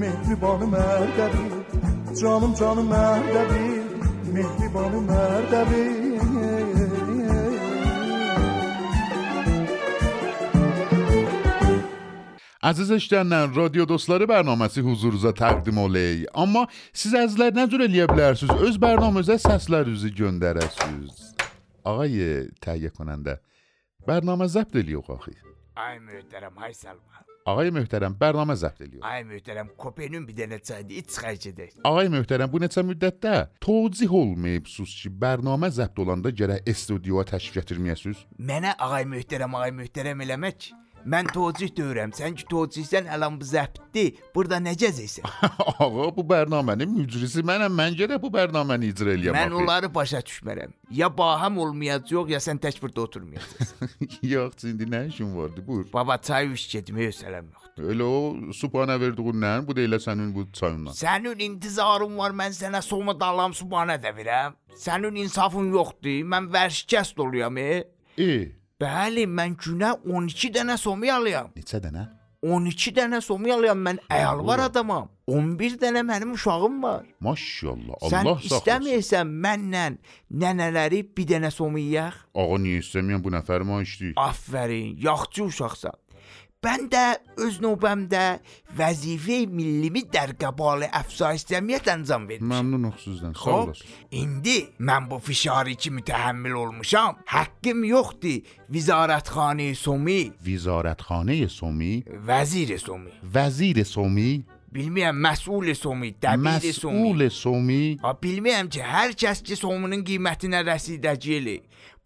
Mehribanım 0.00 0.72
ərdəbi 0.80 1.44
Canım 2.20 2.54
canım 2.60 2.88
ərdəbi 3.00 3.66
Mehribanım 4.32 5.12
ərdəbi 5.20 6.05
Əziz 12.64 12.88
eşidənlər, 12.94 13.50
Radio 13.52 13.84
Dostları 13.84 14.24
bərnaməsi 14.30 14.80
huzurunuza 14.80 15.28
təqdim 15.36 15.76
oley. 15.76 16.22
Amma 16.32 16.62
siz 16.88 17.12
əzizlər 17.12 17.52
nə 17.52 17.66
cür 17.68 17.82
eləyə 17.84 18.06
bilərsiniz? 18.08 18.62
Öz 18.64 18.78
bərnaməmizə 18.80 19.36
səslərinizi 19.42 20.08
göndərəsiniz. 20.16 21.18
Ağay 21.84 22.46
təhiyyə 22.64 22.94
konəndə. 22.96 23.36
Bərnamə 24.08 24.48
zəbt 24.48 24.78
eləyiyor 24.80 25.04
axı. 25.18 25.34
Ay 25.76 25.98
möhtərəm, 26.00 26.56
hay 26.62 26.72
Salman. 26.72 27.26
Ağay 27.46 27.74
möhtərəm, 27.76 28.16
bərnamə 28.16 28.56
zəbt 28.56 28.80
eləyiyor. 28.86 29.04
Ay 29.04 29.28
möhtərəm, 29.28 29.68
kopenin 29.76 30.24
bir 30.24 30.40
dənə 30.40 30.56
çaydı, 30.64 30.96
iç 31.02 31.12
xərc 31.20 31.50
edək. 31.52 31.76
Ağay 31.84 32.08
möhtərəm, 32.16 32.48
bu 32.50 32.62
neçə 32.64 32.80
müddətdə 32.88 33.34
tozih 33.60 34.16
olmayıbsınız 34.16 34.96
ki, 35.02 35.12
bərnamə 35.20 35.68
zəbt 35.76 36.00
olanda 36.00 36.32
gərək 36.32 36.72
studiyaya 36.72 37.28
təşrif 37.34 37.60
gətirməyəsiniz. 37.60 38.24
Mənə 38.40 38.72
ağay 38.80 39.04
möhtərəm, 39.12 39.60
ağay 39.60 39.76
möhtərəm 39.76 40.24
eləmək 40.24 40.72
Mən 41.06 41.28
tocih 41.30 41.70
deyirəm. 41.76 42.10
Sən 42.16 42.34
ki 42.34 42.46
tocihsən, 42.50 43.06
əlan 43.14 43.36
bu 43.38 43.46
zəbtdir. 43.46 44.16
Burada 44.34 44.58
nə 44.58 44.72
gəzəysən? 44.78 45.26
Ağa, 45.78 46.08
bu 46.16 46.24
bərnamənin 46.26 46.90
mücrisi 46.90 47.44
mənəm. 47.46 47.70
Mən 47.78 47.94
gərək 48.00 48.18
bu 48.24 48.30
bərnaməni 48.34 48.90
icra 48.90 49.14
eləyəm. 49.14 49.36
Mən 49.38 49.54
onları 49.54 49.90
başa 49.94 50.18
düşmərəm. 50.26 50.74
Ya 50.90 51.10
baham 51.18 51.60
olmayacaq, 51.62 52.32
ya 52.34 52.40
sən 52.42 52.58
tək 52.62 52.80
burada 52.82 53.04
oturmayacaqsan. 53.06 53.94
Yox, 54.32 54.66
indi 54.66 54.90
nə 54.90 55.04
işin 55.12 55.30
vardı? 55.38 55.62
Buyur. 55.66 55.86
Baba 55.94 56.18
çay 56.18 56.50
iç 56.56 56.66
getməyə 56.74 57.14
sələm 57.14 57.54
yoxdur. 57.54 57.86
Elə 57.94 58.10
o 58.10 58.52
supana 58.56 58.98
verdiyin 59.00 59.42
nə? 59.46 59.54
Bu 59.66 59.78
da 59.78 59.86
elə 59.86 60.02
sənin 60.02 60.34
bu 60.34 60.48
çayından. 60.58 60.98
Sənin 60.98 61.46
intizarın 61.50 62.18
var, 62.18 62.34
mən 62.34 62.54
sənə 62.56 62.82
soma 62.82 63.14
dalam 63.14 63.54
supana 63.54 63.94
da 64.02 64.10
verəm. 64.16 64.58
Sənin 64.74 65.22
insafın 65.22 65.70
yoxdur. 65.70 66.24
Mən 66.34 66.50
vərşikəst 66.50 67.20
oluyam, 67.22 67.62
e? 67.62 67.84
E. 68.18 68.55
Bəli, 68.80 69.24
mən 69.24 69.54
günə 69.56 69.94
12 70.04 70.50
dənə 70.52 70.74
somyalıyam. 70.76 71.52
Neçə 71.56 71.78
dənə? 71.80 72.02
12 72.44 72.92
dənə 72.98 73.22
somyalıyam. 73.24 73.78
Mən 73.80 74.00
əyal 74.12 74.42
var 74.46 74.60
adamam. 74.66 75.08
11 75.26 75.78
dənə 75.80 76.02
mənim 76.06 76.34
uşağım 76.36 76.82
var. 76.82 77.06
Maşallah. 77.24 77.96
Sən 78.04 78.20
Allah 78.20 78.42
saxlasın. 78.42 78.58
istəmirsən 78.60 79.32
mənlə 79.46 79.86
nənələri 80.42 81.00
bir 81.16 81.26
dənə 81.32 81.50
somyayaq? 81.56 82.18
Ağa 82.36 82.58
niyə 82.66 82.82
istəmirəm 82.84 83.24
bu 83.24 83.32
nə 83.32 83.40
fərmayışdır? 83.48 84.12
Afərin, 84.20 84.92
yaxçı 85.02 85.44
uşaqsan. 85.48 85.96
Mən 86.66 86.88
də 86.90 87.02
öz 87.46 87.60
növbəmdə 87.62 88.22
vəzifə 88.78 89.44
millimi 89.46 90.02
در 90.12 90.30
قبال 90.40 90.82
افزایش 91.00 91.44
جمعیت 91.50 91.88
انجام 91.88 92.22
vermişəm. 92.28 92.50
Məmnunuq 92.52 92.96
sizdən. 93.04 93.32
Sağ 93.34 93.50
Xoş. 93.50 93.66
olasın. 93.66 93.86
İndi 94.10 94.58
mən 94.80 95.10
bu 95.10 95.18
fişarı 95.18 95.74
ki 95.74 95.90
mütəhəmmil 95.90 96.52
olmuşam. 96.52 97.16
Haqqım 97.26 97.84
yoxdur. 97.84 98.40
Vizarətxane 98.74 99.74
Somi, 99.74 100.20
Vizarətxanə 100.46 101.48
Somi, 101.48 102.02
vəzir 102.28 102.78
Somi. 102.78 103.10
vəzir 103.34 103.84
Somi, 103.84 104.42
Bilmirəm, 104.74 105.16
məsul 105.26 105.74
Somi, 105.74 106.14
dəbir 106.22 106.72
Somi. 106.72 106.98
məsul 106.98 107.30
Somi. 107.30 107.98
Ha 108.02 108.10
bilmirəm 108.22 108.68
ki, 108.68 108.80
hər 108.80 109.10
kəs 109.20 109.42
ki 109.46 109.56
Sominin 109.56 110.02
qiymətinə 110.04 110.60
rəsidəci 110.66 111.30
elə. 111.38 111.56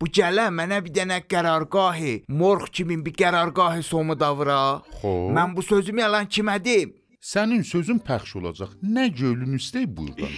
Bu 0.00 0.06
gələ 0.08 0.46
mənə 0.48 0.78
bir 0.80 0.94
dənə 0.96 1.18
qərargahı, 1.28 2.12
morx 2.32 2.70
kimi 2.72 2.96
bir 3.04 3.12
qərargahı 3.20 3.82
Somu 3.84 4.14
davra. 4.16 4.80
Xoş. 5.02 5.26
Mən 5.36 5.52
bu 5.56 5.62
sözümü 5.62 6.00
yalan 6.00 6.30
kimə 6.36 6.54
deyim? 6.64 6.94
Sənin 7.20 7.61
sözün 7.68 7.98
pəxş 8.00 8.38
olacaq. 8.40 8.70
Nə 8.80 9.02
gölün 9.12 9.59
üstə 9.59 9.83
burdan. 9.85 10.30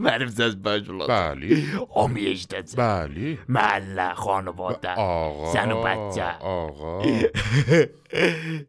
Mənim 0.00 0.30
səs 0.32 0.54
baş 0.64 0.88
olacaq. 0.88 1.12
Bəli. 1.12 1.58
Omiyəcdəcək. 2.02 2.78
Bəli. 2.80 3.34
Məhəllə, 3.52 4.06
xanəvadə. 4.22 4.94
Ağa. 4.96 5.50
Sən 5.52 5.74
o 5.76 5.82
bəcə. 5.84 6.30
Ağa. 6.40 7.90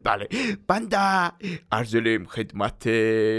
بله 0.04 0.28
بنده 0.68 1.32
عرض 1.72 1.94
الیم 1.96 2.24
خدمت 2.24 2.88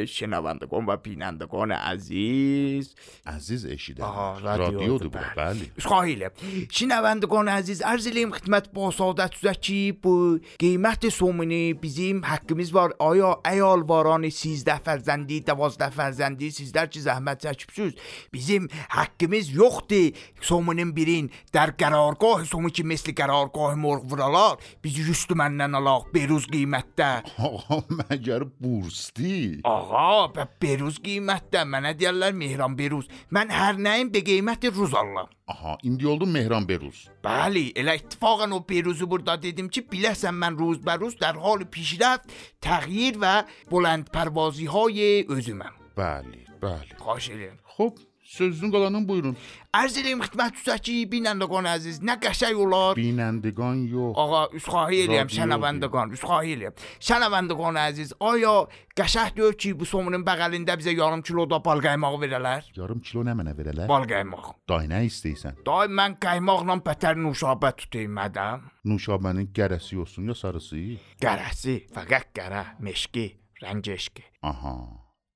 شنوندگان 0.05 0.85
و 0.85 0.97
بینندگان 0.97 1.71
عزیز. 1.71 2.95
Aha, 3.25 4.37
radiodur, 4.43 4.73
Radiodur 4.73 5.13
bura, 5.13 5.33
bəli. 5.37 5.81
خواهیله 5.81 6.31
شنوندگان 6.71 7.47
عزیز 7.47 7.81
عرض 7.81 8.07
الیم 8.07 8.31
خدمت 8.31 8.73
با 8.73 8.91
سعادت 8.91 9.61
ki 9.61 9.99
bu 10.03 10.39
قیمت 10.59 11.09
سومنی 11.09 11.73
bizim 11.83 12.21
hakkımız 12.21 12.75
var. 12.75 12.91
Aya 12.99 13.34
əyaləvarani 13.43 14.31
13 14.31 14.81
fərzəndi, 14.85 15.41
12 15.47 15.91
fərzəndi 15.95 16.51
sizlər 16.55 16.89
ki 16.91 17.03
zəhmət 17.05 17.45
çəkibsiniz. 17.45 17.95
Bizim 18.33 18.69
haqqımız 18.95 19.51
yoxdur. 19.55 20.15
Somunun 20.45 20.91
birin 20.95 21.29
dər 21.53 21.73
qərargah 21.79 22.45
somu 22.49 22.71
ki 22.73 22.85
misli 22.87 23.15
qərargah 23.17 23.75
morq 23.79 24.05
vuralar. 24.11 24.59
Bizi 24.83 25.05
üstü 25.11 25.37
məndən 25.37 25.77
alaq 25.81 26.11
beruz 26.13 26.47
qiymətdə. 26.51 27.11
Ağa, 27.37 27.79
məgər 28.01 28.47
bursdi? 28.59 29.61
Ağa, 29.65 30.31
bə 30.35 30.47
beruz 30.61 31.01
qiymətdə 31.05 31.65
mənə 31.69 31.95
deyirlər 31.99 32.35
Mehran 32.37 32.77
beruz. 32.77 33.09
Mən 33.33 33.53
hər 33.53 33.81
nəyin 33.81 34.13
be 34.13 34.23
qiyməti 34.25 34.73
ruz 34.75 34.93
alıram. 34.93 35.31
Aha, 35.47 35.77
indi 35.83 36.07
oldu 36.07 36.25
Mehran 36.25 36.65
Beruz. 36.65 37.03
Bəli, 37.21 37.67
elə 37.77 37.93
ittifaqən 37.99 38.53
o 38.55 38.63
Beruzu 38.69 39.05
burada 39.09 39.35
dedim 39.37 39.67
ki, 39.69 39.83
biləsən 39.91 40.33
mən 40.41 40.57
ruz 40.57 40.79
bəruz 40.81 41.13
dərhal 41.21 41.61
pişirəf, 41.69 42.25
təğyir 42.65 43.19
و 43.25 43.43
بلند 43.71 44.09
پروازی 44.11 44.65
های 44.65 45.25
ازومم 45.29 45.71
بله. 45.95 46.25
بله 46.61 46.85
قاشقه 46.99 47.51
خب 47.63 47.93
Xoş, 48.25 48.37
sözün 48.37 48.71
qalanın 48.71 49.07
buyurun. 49.07 49.37
Arz 49.73 49.97
edirəm 49.97 50.21
xidmətçüsəki 50.25 51.05
binəndəqan 51.11 51.67
əziz, 51.75 51.99
nə 52.01 52.15
qəşəng 52.21 52.55
olar. 52.55 52.97
Binəndiqan 52.97 53.85
yox. 53.91 54.17
Ağa, 54.17 54.49
üzxahi 54.57 55.01
eləyəm 55.05 55.29
şənəvəndəqan, 55.35 56.13
üzxahi 56.15 56.55
eləyəm. 56.55 56.73
Şənəvəndəqan 57.07 57.79
əziz, 57.83 58.13
aya 58.19 58.55
qəşəng 58.97 59.35
deyir 59.37 59.57
ki, 59.61 59.73
bu 59.79 59.85
somunun 59.85 60.25
bəğəlində 60.25 60.77
bizə 60.79 60.95
yarım 60.95 61.21
kilo 61.21 61.45
da 61.49 61.59
bal 61.63 61.81
qaymağı 61.85 62.21
verələr. 62.23 62.71
Yarım 62.75 62.99
kilo 63.05 63.23
nə 63.27 63.37
mənə 63.37 63.55
verələr? 63.57 63.87
Bal 63.91 64.07
qaymaq. 64.09 64.51
Day 64.69 64.89
nə 64.89 65.05
istəyirsən? 65.09 65.61
Day 65.67 65.91
mən 66.01 66.17
qaymaqla 66.25 66.79
bətər 66.89 67.19
nuşabə 67.21 67.75
tutayım 67.81 68.15
mədəm. 68.19 68.69
Nuşabənin 68.89 69.51
gərəsi 69.53 70.01
olsun 70.01 70.31
ya 70.31 70.37
sarısı? 70.37 70.81
Qərəsi, 71.21 71.81
fəqət 71.93 72.31
qərə, 72.37 72.65
meşki, 72.79 73.27
rəng 73.61 73.85
eşki. 73.97 74.25
Aha. 74.41 74.77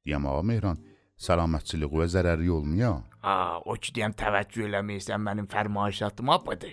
Deyəm 0.08 0.26
ağa 0.26 0.42
Mehran, 0.48 0.78
Salamatçılıq 1.20 1.92
və 2.00 2.08
zərəri 2.14 2.48
olmuyor. 2.56 3.02
A, 3.24 3.60
o 3.60 3.76
ki 3.76 3.92
deyəm 3.98 4.16
təvəccüh 4.20 4.70
eləmirsən 4.70 5.20
mənim 5.20 5.50
fərmayişatıma 5.52 6.40
budur. 6.46 6.72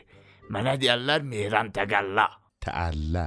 Mənə 0.55 0.77
deyirlər 0.79 1.27
Mehran 1.27 1.73
təqəlla. 1.75 2.29
Təəllə. 2.63 3.27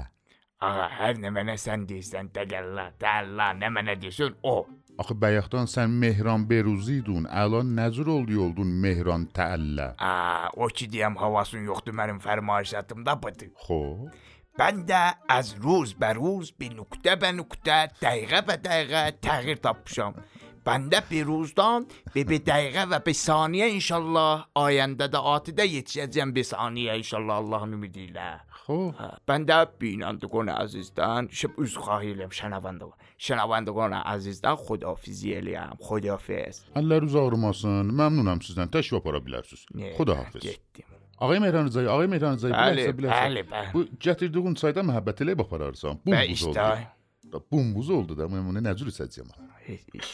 Ağa, 0.64 0.88
hər 1.02 1.20
nə 1.20 1.32
mənə 1.36 1.58
sən 1.60 1.84
deyirsən 1.90 2.32
təqəlla, 2.36 2.90
təəllə, 3.00 3.50
nə 3.60 3.72
mənə 3.76 3.98
deyirsən 4.00 4.40
o. 4.48 4.56
Axı 5.00 5.16
bayaqdan 5.16 5.68
sən 5.72 5.92
Mehran 6.00 6.44
Beruzi 6.48 6.98
idin, 7.00 7.28
əlan 7.28 7.70
nəcür 7.76 8.10
oldu 8.16 8.36
yoldun 8.36 8.72
Mehran 8.84 9.28
Təəllə. 9.36 9.94
A, 10.00 10.50
o 10.56 10.68
ki 10.68 10.90
deyəm 10.92 11.16
havasın 11.20 11.68
yoxdur 11.68 11.96
mənim 11.96 12.20
fərmayişatımda 12.24 13.16
budur. 13.24 13.54
Xoş. 13.68 14.12
Ben 14.60 14.88
de 14.88 15.00
az 15.30 15.56
ruz 15.64 15.94
be 16.02 16.16
ruz 16.16 16.52
bir 16.60 16.76
nükte 16.76 17.16
be 17.22 17.32
nükte, 17.32 17.78
dəqiqə 18.02 18.42
be 18.48 18.58
dəqiqə 18.66 19.04
təğyir 19.24 19.62
tapmışam. 19.64 20.20
Bəndə 20.69 21.01
bir 21.11 21.25
روزdan 21.29 21.85
به 22.15 22.25
به 22.29 22.39
dəqiqə 22.49 22.85
və 22.93 22.99
bir 23.07 23.17
saniyə 23.21 23.67
inşallah 23.79 24.47
ayəndə 24.57 25.07
də 25.13 25.21
atidə 25.35 25.65
yetişəcəm 25.69 26.33
bir 26.37 26.45
saniyə 26.53 26.97
inşallah 27.03 27.37
Allahın 27.43 27.73
ümidi 27.77 28.01
ilə. 28.11 28.31
خب 28.65 28.95
بنده 29.29 29.59
بینندگان 29.81 30.49
عزیزدان 30.49 31.23
شب 31.39 31.51
از 31.61 31.75
خواهیلم 31.85 32.31
şənavandagان 32.39 32.97
şənavandagان 33.27 33.93
عزیزدان 34.13 34.57
خدافیزی 34.67 35.29
eləyəm 35.41 35.77
خدافظ 35.89 36.55
əlləriniz 36.81 37.15
ağrımasın. 37.23 37.93
Məmnunam 38.01 38.41
sizdən. 38.47 38.69
Təşrif 38.77 38.95
apara 39.01 39.21
bilərsiniz. 39.27 39.67
Xudahafiz. 39.99 40.43
Getdim. 40.43 40.87
Ağay 41.25 41.39
Mehranzay, 41.45 41.87
ağay 41.95 42.07
Mehranzay, 42.15 42.51
Bəli, 42.53 42.87
bilərsən, 42.89 42.97
bilərsən. 42.99 43.25
bəli, 43.29 43.43
bəli. 43.53 43.69
Bu 43.75 43.81
gətirdiyin 44.07 44.55
çayda 44.63 44.81
məhəbbət 44.91 45.19
elə 45.25 45.33
apararsan. 45.45 45.95
Və 46.07 46.21
Bumbuz 46.25 46.43
oldu. 46.49 46.59
işte. 46.59 46.87
Da 47.33 47.39
bumbuz 47.53 47.91
oldu 47.91 48.13
da 48.19 48.25
mən 48.33 48.43
bunu 48.49 48.61
nə 48.67 48.73
cür 48.79 48.89
içəcəyəm? 48.95 49.29
Heç 49.69 49.85
iş 50.01 50.09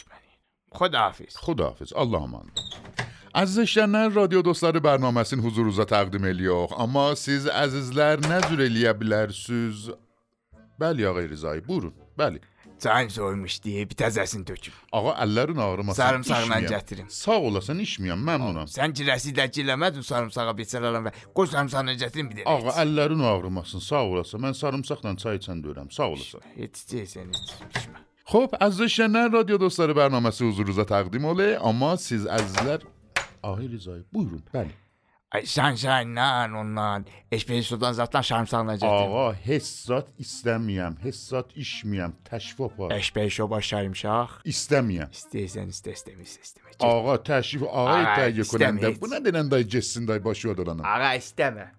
məni. 0.72 0.78
Xudahafiz. 0.78 1.34
Xudahafiz. 1.36 1.92
Allah 1.94 2.22
aman. 2.22 2.50
Əziz 3.36 3.58
eşidənlər, 3.66 4.14
radio 4.16 4.40
dostları 4.44 4.80
bərnaməsini 4.80 5.42
huzurunuza 5.44 5.84
təqdim 5.84 6.24
edirik. 6.24 6.72
Amma 6.80 7.10
siz 7.16 7.44
əzizlər 7.46 8.22
nə 8.24 8.40
cür 8.48 8.62
eləyə 8.64 8.94
bilərsiniz? 8.96 9.90
Bəli, 10.80 11.04
ağay 11.08 11.28
Rizay, 11.28 11.60
buyurun. 11.68 11.92
Bəli. 12.18 12.40
Çayın 12.80 13.08
soymuş 13.08 13.54
deyə 13.64 13.84
bir 13.88 13.96
təzəsini 13.96 14.44
töküm. 14.44 14.72
Ağa 14.92 15.14
əllərin 15.24 15.60
ağrımasın. 15.64 15.96
Sarımsaqla 16.00 16.58
içməyəm. 16.60 16.66
gətirin. 16.72 17.06
Sağ 17.08 17.38
olasın, 17.48 17.78
içməyəm, 17.84 18.20
məmnunam. 18.28 18.68
Sən 18.68 18.92
girəsi 18.96 19.32
də 19.36 19.46
girəmədin 19.52 20.04
sarımsağa 20.04 20.52
beçərələm 20.60 21.08
və 21.08 21.12
qoy 21.36 21.48
sarımsağını 21.52 21.94
gətirin 22.02 22.28
bir 22.32 22.42
də. 22.42 22.44
Ağa 22.52 22.76
əllərin 22.84 23.24
ağrımasın, 23.24 23.80
sağ 23.80 24.02
olasın. 24.10 24.44
Mən 24.44 24.56
sarımsaqla 24.60 25.16
çay 25.16 25.40
içən 25.40 25.64
deyirəm, 25.64 25.88
sağ 25.92 26.08
olasın. 26.12 26.44
Heç 26.56 26.84
deyəsən 26.92 27.32
heç 27.32 27.56
içmə. 27.70 28.04
خوب 28.28 28.54
از 28.60 28.82
شنه 28.82 29.28
رادیو 29.28 29.58
دوستار 29.58 29.92
برنامه 29.92 30.30
سی 30.30 30.48
حضور 30.48 30.66
روزا 30.66 30.84
تقدیم 30.84 31.24
اوله 31.24 31.58
اما 31.62 31.96
سیز 31.96 32.26
از 32.26 32.52
در 32.52 32.80
آقای 33.42 33.68
ریزای 33.68 34.02
بویرون. 34.12 34.42
بله. 34.52 34.70
سن 35.44 35.74
سن 35.74 36.04
نه 36.04 36.46
نونان 36.46 37.04
اشپیه 37.32 37.60
سودان 37.60 37.92
زدن 37.92 38.22
شرم 38.22 38.44
سن 38.44 38.78
آقا 38.82 39.32
حسات 39.32 40.06
استمیم 40.20 40.96
حسات 41.02 41.52
اشمیم 41.56 42.12
تشفه 42.24 42.68
پا 42.68 42.88
اشپیه 42.88 43.28
شو 43.28 43.46
با 43.46 43.60
شرم 43.60 43.92
شاخ 43.92 44.42
استمیم 44.46 45.02
استیزن 45.02 45.68
است 45.68 45.88
استمی 45.88 46.24
سستمی 46.24 46.70
آقا 46.78 47.16
تشفه 47.16 47.66
آقای 47.66 48.04
تایی 48.04 48.44
کننده 48.44 48.90
بنا 48.90 49.18
دینن 49.18 49.48
دای 49.48 49.64
جسین 49.64 50.04
دای 50.04 50.18
باشو 50.18 50.52
دارنم 50.52 50.80
آقا 50.80 51.04
استمه 51.04 51.72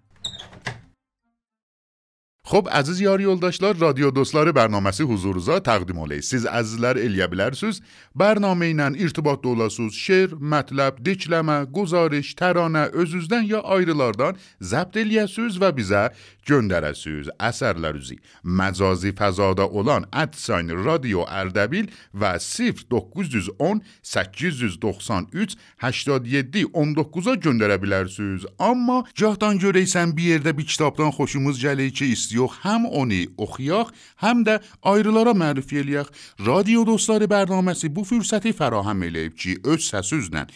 Xo'p, 2.48 2.68
aziz 2.72 3.00
yar 3.00 3.20
yoldaşlar, 3.20 3.76
radio 3.80 4.08
dostları 4.14 4.54
bərnaməsi 4.56 5.04
huzurunuza 5.04 5.58
təqdim 5.60 5.98
olay. 6.00 6.22
Siz 6.24 6.46
əzizlər 6.48 6.96
eləyə 6.96 7.26
bilərsiniz. 7.28 7.82
Bərnamə 8.16 8.70
ilə 8.72 8.86
irtibatda 9.04 9.50
olasınız. 9.50 9.92
Şeir, 9.92 10.32
mətləb, 10.40 11.02
dikləmə, 11.04 11.58
quzarış, 11.74 12.30
təranə 12.40 12.86
özünüzdən 13.02 13.44
ya 13.50 13.60
ayrılardan 13.76 14.40
zəbt 14.64 14.96
eləyəsiniz 14.96 15.58
və 15.60 15.70
bizə 15.76 16.06
göndərəsiniz 16.48 17.28
əsərlərinizi. 17.36 18.16
Məcazi 18.44 19.12
fəzada 19.18 19.68
olan 19.68 20.08
@sign 20.32 20.72
radio 20.86 21.26
Ərdəbil 21.28 21.92
və 22.14 22.32
0910 22.40 23.84
893 24.02 25.58
87 25.84 26.64
19-a 26.72 27.36
göndərə 27.44 27.76
bilərsiniz. 27.84 28.48
Amma 28.58 29.02
gahdan 29.12 29.60
görəysən 29.60 30.16
bir 30.16 30.32
yerdə 30.32 30.56
bir 30.56 30.64
kitabdan 30.64 31.12
xoşumuz 31.12 31.60
gəlir 31.60 31.92
ki, 31.92 32.14
تلویزیون 32.38 32.48
هم 32.62 32.86
اونی 32.86 33.28
اخیاخ 33.38 33.92
هم 34.18 34.42
ده 34.42 34.60
ایرلارا 34.84 35.32
معرفی 35.32 35.82
لیخ 35.82 36.10
رادیو 36.38 36.84
دوستان 36.84 37.26
برنامه 37.26 37.74
سی 37.74 37.88
بو 37.88 38.04
فرصتی 38.04 38.52
فراهم 38.52 38.96
میلیف 38.96 39.34
چی 39.34 39.58
اوز 39.64 39.88
سسوز 39.88 40.34
نن 40.34 40.46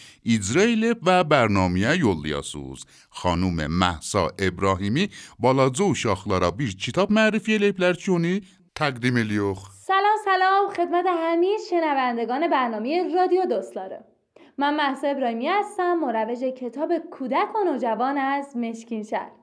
و 1.05 1.23
برنامه 1.23 1.79
یولی 1.79 2.33
خانوم 3.09 3.67
محسا 3.67 4.31
ابراهیمی 4.39 5.09
بالا 5.39 5.69
زو 5.69 5.93
شاخلارا 5.93 6.51
بیر 6.51 6.75
کتاب 6.75 7.11
معرفی 7.11 7.57
لیف 7.57 7.97
چونی 7.97 8.41
تقدیم 8.75 9.17
لیخ 9.17 9.57
سلام 9.87 10.17
سلام. 10.25 10.69
خدمت 10.69 11.05
همی 11.07 11.57
شنوندگان 11.69 12.49
برنامه 12.49 13.15
رادیو 13.15 13.45
دوستان 13.45 13.89
من 14.57 14.75
محسا 14.75 15.07
ابراهیمی 15.07 15.47
هستم 15.47 15.93
مروج 15.93 16.43
کتاب 16.43 16.97
کودک 17.11 17.55
و 17.55 17.63
نوجوان 17.63 18.17
از 18.17 18.57
مشکین 18.57 19.03
شهر. 19.03 19.42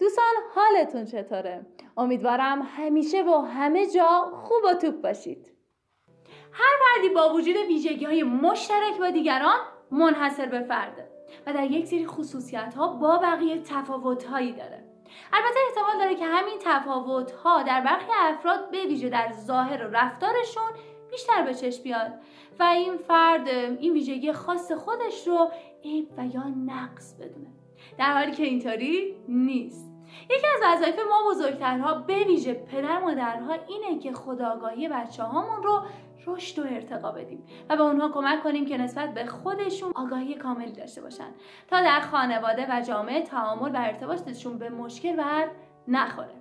دوستان 0.00 0.34
حالتون 0.54 1.04
چطوره؟ 1.04 1.66
امیدوارم 1.96 2.62
همیشه 2.76 3.22
و 3.22 3.40
همه 3.40 3.86
جا 3.86 4.30
خوب 4.32 4.64
و 4.64 4.74
توپ 4.74 5.00
باشید. 5.00 5.52
هر 6.52 6.74
فردی 6.80 7.14
با 7.14 7.34
وجود 7.34 7.56
ویژگی 7.56 8.04
های 8.04 8.22
مشترک 8.22 8.98
با 8.98 9.10
دیگران 9.10 9.58
منحصر 9.90 10.46
به 10.46 10.60
فرده 10.60 11.10
و 11.46 11.52
در 11.52 11.70
یک 11.70 11.86
سری 11.86 12.06
خصوصیت 12.06 12.74
ها 12.74 12.88
با 12.88 13.18
بقیه 13.18 13.58
تفاوت 13.62 14.24
هایی 14.24 14.52
داره. 14.52 14.84
البته 15.32 15.58
احتمال 15.68 15.98
داره 15.98 16.14
که 16.14 16.26
همین 16.26 16.58
تفاوت 16.60 17.30
ها 17.30 17.62
در 17.62 17.80
برخی 17.80 18.12
افراد 18.18 18.70
به 18.70 18.86
ویژه 18.86 19.08
در 19.08 19.32
ظاهر 19.32 19.86
و 19.86 19.90
رفتارشون 19.90 20.70
بیشتر 21.10 21.42
به 21.42 21.54
چشم 21.54 21.82
بیاد 21.82 22.12
و 22.58 22.62
این 22.62 22.96
فرد 22.96 23.48
این 23.48 23.92
ویژگی 23.92 24.32
خاص 24.32 24.72
خودش 24.72 25.26
رو 25.26 25.50
عیب 25.84 26.08
و 26.16 26.26
یا 26.26 26.44
نقص 26.66 27.14
بدونه. 27.14 27.50
در 27.98 28.12
حالی 28.12 28.32
که 28.32 28.44
اینطوری 28.44 29.16
نیست. 29.28 29.89
یکی 30.30 30.46
از 30.46 30.60
وظایف 30.64 30.98
ما 30.98 31.30
بزرگترها 31.30 31.94
به 31.94 32.24
ویژه 32.24 32.54
پدر 32.54 32.98
مادرها 32.98 33.52
اینه 33.68 33.98
که 33.98 34.12
خداگاهی 34.12 34.88
بچه 34.88 35.22
هامون 35.22 35.62
رو 35.62 35.82
رشد 36.26 36.58
و 36.58 36.62
ارتقا 36.74 37.12
بدیم 37.12 37.44
و 37.68 37.76
به 37.76 37.82
اونها 37.82 38.08
کمک 38.08 38.42
کنیم 38.42 38.66
که 38.66 38.78
نسبت 38.78 39.14
به 39.14 39.26
خودشون 39.26 39.92
آگاهی 39.94 40.34
کاملی 40.34 40.72
داشته 40.72 41.02
باشن 41.02 41.28
تا 41.68 41.80
در 41.80 42.00
خانواده 42.00 42.66
و 42.70 42.82
جامعه 42.82 43.22
تعامل 43.22 43.70
و 43.70 43.78
ارتباطشون 43.78 44.58
به 44.58 44.68
مشکل 44.68 45.16
بر 45.16 45.50
نخوره. 45.88 46.40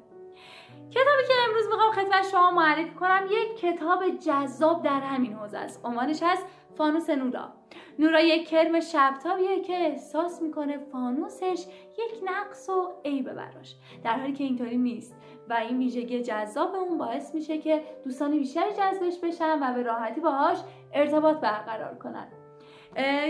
کتابی 0.90 1.28
که 1.28 1.34
امروز 1.48 1.66
می‌خوام 1.72 1.92
خدمت 1.92 2.30
شما 2.32 2.52
معرفی 2.52 2.92
کنم 2.92 3.28
یک 3.32 3.60
کتاب 3.60 4.10
جذاب 4.10 4.84
در 4.84 5.00
همین 5.00 5.34
حوزه 5.34 5.58
است. 5.58 5.86
عنوانش 5.86 6.24
هست 6.24 6.46
فانوس 6.78 7.10
نورا. 7.10 7.54
نورا 8.00 8.20
یک 8.20 8.48
کرم 8.50 8.80
شبتابیه 8.80 9.62
که 9.62 9.74
احساس 9.74 10.42
می‌کنه 10.42 10.78
فانوسش 10.78 11.66
یک 11.98 12.24
نقص 12.24 12.70
و 12.70 12.92
عیبه 13.06 13.34
براش. 13.34 13.76
در 14.04 14.20
حالی 14.20 14.34
که 14.34 14.44
اینطوری 14.44 14.78
نیست 14.78 15.16
و 15.50 15.54
این 15.54 15.78
ویژگی 15.78 16.22
جذاب 16.22 16.76
اون 16.76 16.98
باعث 16.98 17.36
میشه 17.36 17.58
که 17.58 17.84
دوستان 18.04 18.32
بیشتری 18.32 18.72
جذبش 18.72 19.20
بشن 19.24 19.60
و 19.64 19.74
به 19.74 19.84
راحتی 19.84 20.22
باهاش 20.22 20.58
ارتباط 20.94 21.38
برقرار 21.38 21.96
کنن. 21.96 22.28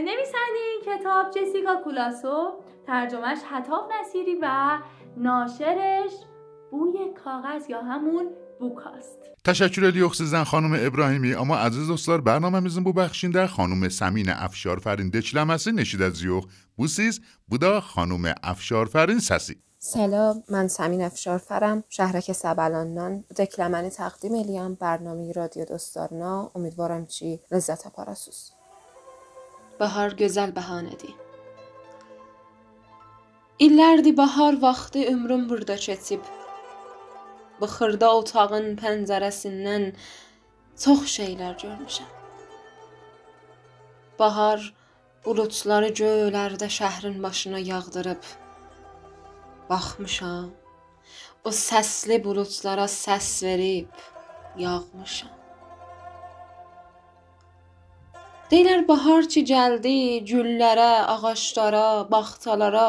نویسنده 0.05 0.59
این 0.71 0.97
کتاب 0.97 1.31
جسیکا 1.31 1.75
کولاسو 1.75 2.51
ترجمهش 2.87 3.39
حتاب 3.51 3.91
نصیری 3.99 4.37
و 4.41 4.77
ناشرش 5.17 6.11
بوی 6.71 7.13
کاغذ 7.23 7.69
یا 7.69 7.81
همون 7.81 8.29
بوکاست 8.59 9.19
تشکر 9.43 9.85
الیوخ 9.85 10.15
سیزن 10.15 10.43
خانم 10.43 10.73
ابراهیمی. 10.73 11.33
اما 11.33 11.57
عزیز 11.57 11.87
دوستان 11.87 12.21
برنامه 12.21 12.59
میزن 12.59 12.83
بو 12.83 12.93
بخشین 12.93 13.31
در 13.31 13.47
خانم 13.47 13.89
سمین 13.89 14.29
افشار 14.29 14.79
فرین. 14.79 15.09
دچلم 15.09 15.51
هستی 15.51 15.71
نشید 15.71 16.01
از 16.01 16.21
یوخ 16.21 16.45
بو 16.75 16.87
بودا 17.47 17.81
خانم 17.81 18.33
افشار 18.43 18.85
فرین 18.85 19.19
سسی. 19.19 19.55
سلام 19.79 20.43
من 20.49 20.67
سمین 20.67 21.01
افشار 21.01 21.37
فرم 21.37 21.83
شهرک 21.89 22.31
سبلاندان 22.31 23.23
دکلمن 23.37 23.89
تقدیم 23.89 24.33
الیم 24.33 24.75
برنامه 24.75 25.31
رادیو 25.31 25.65
دوستان 25.65 26.49
امیدوارم 26.55 27.05
چی؟ 27.05 27.39
لذت 27.51 27.83
ها 27.83 28.05
بهار 29.79 30.13
گزل 30.13 30.51
بهانه 30.51 30.89
دی. 30.89 31.15
ایلردی 33.57 34.11
بهار 34.11 34.57
وقتی 34.61 35.05
امرون 35.05 35.47
برده 35.47 35.77
چتیب 35.77 36.19
Bu 37.59 37.67
xırda 37.67 38.09
otağın 38.15 38.67
pəncərəsindən 38.79 39.89
çox 40.83 41.07
şeylər 41.15 41.57
görmüşəm. 41.63 42.11
Bahar 44.19 44.63
buludları 45.25 45.89
göylərdə 46.01 46.69
şəhrin 46.79 47.17
başına 47.23 47.59
yağdırıb. 47.59 48.23
Baxmışam. 49.69 50.53
O 51.43 51.51
səsli 51.55 52.23
buludlara 52.23 52.87
səs 52.91 53.27
verib 53.43 54.07
yağmışam. 54.59 55.35
Deyirlər 58.49 58.87
bahar 58.87 59.27
ki 59.29 59.43
gəldi, 59.45 59.95
güllərə, 60.25 60.91
ağaclara, 61.13 62.07
bağçalara 62.09 62.87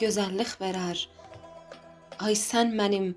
gözəllik 0.00 0.52
verər. 0.60 1.00
Ay 2.22 2.36
sən 2.38 2.70
mənim 2.78 3.08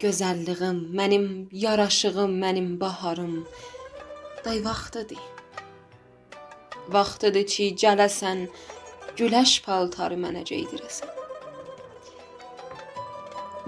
gözəlliyim, 0.00 0.78
mənim 0.98 1.26
yaraşığım, 1.52 2.32
mənim 2.42 2.68
baharım. 2.80 3.46
Day 4.44 4.64
vaxtıdır. 4.64 5.22
Vaxtıdır 6.88 7.46
ki, 7.52 7.66
gələsən, 7.82 8.46
güləş 9.18 9.52
paltarı 9.66 10.16
mənə 10.24 10.42
geydirəsən. 10.50 11.16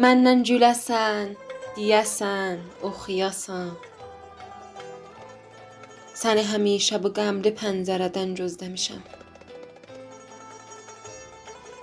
Məndən 0.03 0.41
güləsən, 0.49 1.35
deyəsən, 1.77 2.63
oxuyasan. 2.89 3.75
Səni 6.23 6.45
həmişə 6.49 7.03
bu 7.05 7.11
qəmli 7.19 7.53
pəncərədən 7.61 8.33
gözləmişəm. 8.41 9.03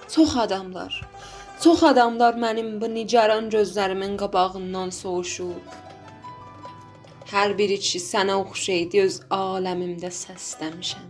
Çox 0.10 0.36
adamlar, 0.44 0.94
çox 1.64 1.84
adamlar 1.84 2.34
mənim 2.34 2.70
bu 2.82 2.88
nigaran 2.94 3.50
gözlərimin 3.56 4.16
qabağından 4.22 4.90
soğuşub. 5.02 5.74
Hər 7.32 7.56
biri 7.58 7.78
ki 7.88 8.00
sənə 8.02 8.36
oxşaydı 8.44 9.02
öz 9.06 9.18
aləmimdə 9.38 10.12
səsləmişəm. 10.20 11.10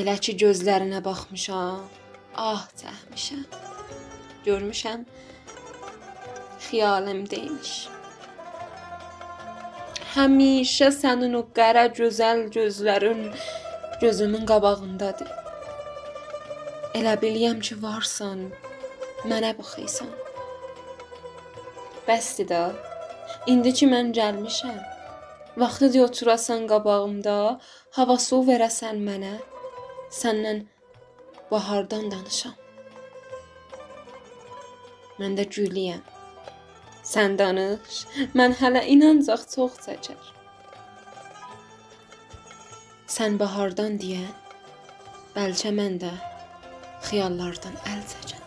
Elə 0.00 0.16
ki 0.24 0.36
gözlərinə 0.44 1.02
baxmışam, 1.04 1.84
ah 2.50 2.64
çəkmişəm. 2.80 3.44
Görmüşəm 4.46 5.04
xiyalım 6.64 7.20
deymiş. 7.30 7.74
Həmişə 10.14 10.90
sənin 10.96 11.36
o 11.40 11.44
qara 11.58 11.86
gözəl 12.00 12.48
gözlərin 12.56 13.22
gözümün 14.00 14.46
qabağındadır. 14.46 15.41
Elə 16.92 17.12
bilirəm 17.16 17.60
ki, 17.64 17.78
varsan, 17.80 18.40
mənə 19.24 19.54
baxırsan. 19.56 20.10
Bəsdir 22.04 22.48
də. 22.50 22.62
İndi 23.48 23.70
ki 23.78 23.86
mən 23.88 24.10
gəlmişəm. 24.18 24.80
Vaxtıdır 25.62 26.04
oturasan 26.06 26.66
qabağımda, 26.72 27.36
hava 27.96 28.16
su 28.26 28.40
verəsən 28.48 29.00
mənə. 29.06 29.30
Səndən 30.18 30.60
bahardan 31.50 32.10
danışam. 32.12 32.58
Mən 35.20 35.38
də 35.38 35.46
gülüyəm. 35.54 36.02
Sən 37.12 37.38
danış. 37.40 38.02
Mən 38.36 38.58
hələ 38.60 38.82
inancaq 38.96 39.46
çox 39.54 39.80
çəkər. 39.86 40.28
Sən 43.16 43.40
bahardan 43.40 43.96
deyən, 44.04 44.28
bəlkə 45.38 45.72
mən 45.80 45.98
də 46.04 46.12
xiyallardan 47.08 47.76
əl 47.92 48.02
çəkin. 48.12 48.42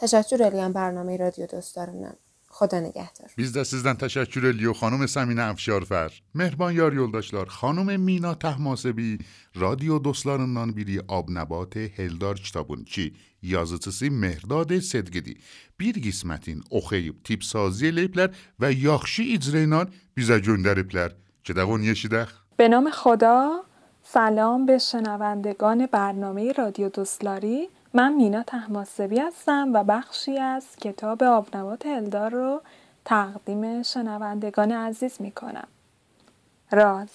Təşəkkür 0.00 0.46
edirəm 0.48 0.72
proqramı 0.76 1.18
radio 1.24 1.46
dostlarımdan. 1.56 2.16
خدا 2.56 2.80
Biz 3.38 3.50
də 3.56 3.62
sizdən 3.68 3.98
təşəkkür 4.00 4.44
edirik 4.50 4.76
xanım 4.80 5.02
Səminə 5.16 5.44
افشارفر. 5.52 6.10
مهربان 6.34 6.72
yar 6.72 6.92
yoldaşlar, 6.92 7.46
xanım 7.46 7.88
Mina 7.98 8.38
تحماسبی 8.38 9.18
radio 9.60 10.04
dostlarından 10.04 10.76
biri 10.76 11.00
Abnabat 11.08 11.76
Heldar 11.76 12.36
Kitabunçi 12.36 13.14
yazıcısı 13.42 14.10
Mehrdad 14.10 14.80
Sedgidi 14.80 15.34
bir 15.80 15.94
qismətin 15.94 16.62
oxuyub 16.70 17.16
tipsazi 17.24 17.86
eləyiblər 17.90 18.30
və 18.60 18.68
yaxşı 18.88 19.22
icra 19.36 19.60
ilə 19.66 19.82
bizə 20.16 20.36
göndəriblər. 20.48 21.10
Gedək 21.44 21.66
onu 21.74 21.84
Bənam 22.58 22.88
xoda 22.90 23.65
سلام 24.08 24.66
به 24.66 24.78
شنوندگان 24.78 25.86
برنامه 25.86 26.52
رادیو 26.52 26.88
دوستلاری. 26.88 27.68
من 27.94 28.12
مینا 28.12 28.42
تحماسبی 28.42 29.18
هستم 29.18 29.70
و 29.72 29.84
بخشی 29.84 30.38
از 30.38 30.76
کتاب 30.80 31.22
آبنبات 31.22 31.86
الدار 31.86 32.30
رو 32.30 32.60
تقدیم 33.04 33.82
شنوندگان 33.82 34.72
عزیز 34.72 35.16
می 35.20 35.30
کنم. 35.30 35.68
راز 36.70 37.08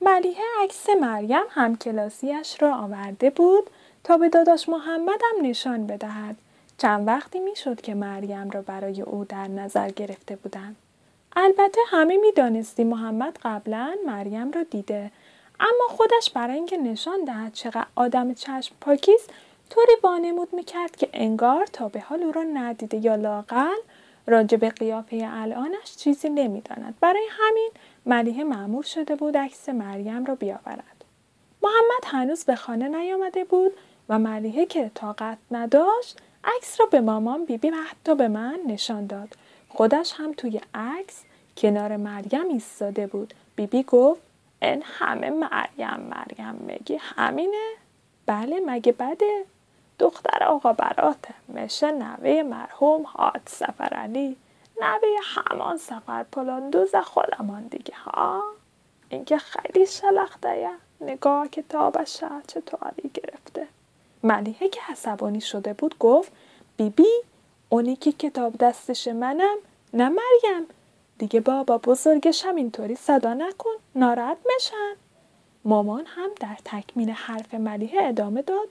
ملیحه 0.00 0.44
عکس 0.62 0.86
مریم 1.00 1.44
همکلاسیش 1.50 2.62
را 2.62 2.76
آورده 2.76 3.30
بود 3.30 3.70
تا 4.04 4.18
به 4.18 4.28
داداش 4.28 4.68
محمدم 4.68 5.42
نشان 5.42 5.86
بدهد. 5.86 6.36
چند 6.78 7.06
وقتی 7.06 7.40
می‌شد 7.40 7.80
که 7.80 7.94
مریم 7.94 8.50
را 8.50 8.62
برای 8.62 9.02
او 9.02 9.24
در 9.24 9.48
نظر 9.48 9.90
گرفته 9.90 10.36
بودند. 10.36 10.76
البته 11.36 11.80
همه 11.88 12.16
می‌دانستی 12.16 12.84
محمد 12.84 13.38
قبلا 13.42 13.94
مریم 14.06 14.50
را 14.50 14.62
دیده 14.62 15.10
اما 15.60 15.88
خودش 15.88 16.30
برای 16.34 16.54
اینکه 16.54 16.76
نشان 16.76 17.24
دهد 17.24 17.52
چقدر 17.52 17.86
آدم 17.94 18.34
چشم 18.34 18.74
پاکیست 18.80 19.30
طوری 19.70 19.92
وانمود 20.02 20.54
می‌کرد 20.54 20.96
که 20.96 21.08
انگار 21.12 21.66
تا 21.66 21.88
به 21.88 22.00
حال 22.00 22.22
او 22.22 22.32
را 22.32 22.42
ندیده 22.42 22.96
یا 23.04 23.14
لاقل 23.14 23.76
راجع 24.26 24.56
به 24.56 24.70
قیافه 24.70 25.28
الانش 25.30 25.96
چیزی 25.96 26.28
نمی‌داند. 26.28 26.94
برای 27.00 27.26
همین 27.30 27.70
ملیحه 28.06 28.44
معمول 28.44 28.82
شده 28.82 29.16
بود 29.16 29.36
عکس 29.36 29.68
مریم 29.68 30.24
را 30.24 30.34
بیاورد. 30.34 31.04
محمد 31.62 32.04
هنوز 32.04 32.44
به 32.44 32.56
خانه 32.56 32.88
نیامده 32.88 33.44
بود 33.44 33.72
و 34.08 34.18
ملیحه 34.18 34.66
که 34.66 34.90
طاقت 34.94 35.38
نداشت 35.50 36.18
عکس 36.44 36.80
را 36.80 36.86
به 36.86 37.00
مامان 37.00 37.44
بیبی 37.44 37.70
و 37.70 37.76
حتی 37.76 38.14
به 38.14 38.28
من 38.28 38.60
نشان 38.66 39.06
داد. 39.06 39.28
خودش 39.68 40.12
هم 40.16 40.32
توی 40.32 40.60
عکس 40.74 41.22
کنار 41.56 41.96
مریم 41.96 42.48
ایستاده 42.48 43.06
بود. 43.06 43.34
بیبی 43.56 43.82
گفت 43.82 44.20
این 44.62 44.82
همه 44.84 45.30
مریم 45.30 46.00
مریم 46.00 46.54
میگی 46.54 46.98
همینه؟ 47.00 47.70
بله 48.26 48.60
مگه 48.66 48.92
بده؟ 48.92 49.44
دختر 49.98 50.44
آقا 50.44 50.72
براته 50.72 51.34
میشه 51.48 51.90
نوه 51.90 52.42
مرحوم 52.42 53.04
حاج 53.06 53.40
سفر 53.46 53.94
علی 53.94 54.36
نوه 54.80 55.08
همان 55.22 55.76
سفر 55.76 56.22
پلاندوز 56.22 56.94
خودمان 56.96 57.66
دیگه 57.66 57.94
ها؟ 57.94 58.42
اینکه 59.08 59.38
خیلی 59.38 59.86
شلخته 59.86 60.70
نگاه 61.00 61.48
کتابش 61.48 62.16
چطوری 62.46 63.10
گرفته؟ 63.14 63.68
ملیحه 64.22 64.68
که 64.68 64.80
عصبانی 64.88 65.40
شده 65.40 65.72
بود 65.72 65.98
گفت 65.98 66.32
بیبی 66.76 67.02
بی 67.02 67.08
اونی 67.68 67.96
که 67.96 68.12
کتاب 68.12 68.56
دستش 68.56 69.08
منم 69.08 69.56
نه 69.94 70.08
مریم. 70.08 70.66
دیگه 71.18 71.40
بابا 71.40 71.78
بزرگش 71.78 72.44
هم 72.44 72.56
اینطوری 72.56 72.94
صدا 72.94 73.34
نکن 73.34 73.70
ناراحت 73.94 74.38
میشن 74.54 74.96
مامان 75.64 76.06
هم 76.06 76.30
در 76.40 76.56
تکمیل 76.64 77.10
حرف 77.10 77.54
ملیحه 77.54 78.04
ادامه 78.04 78.42
داد 78.42 78.68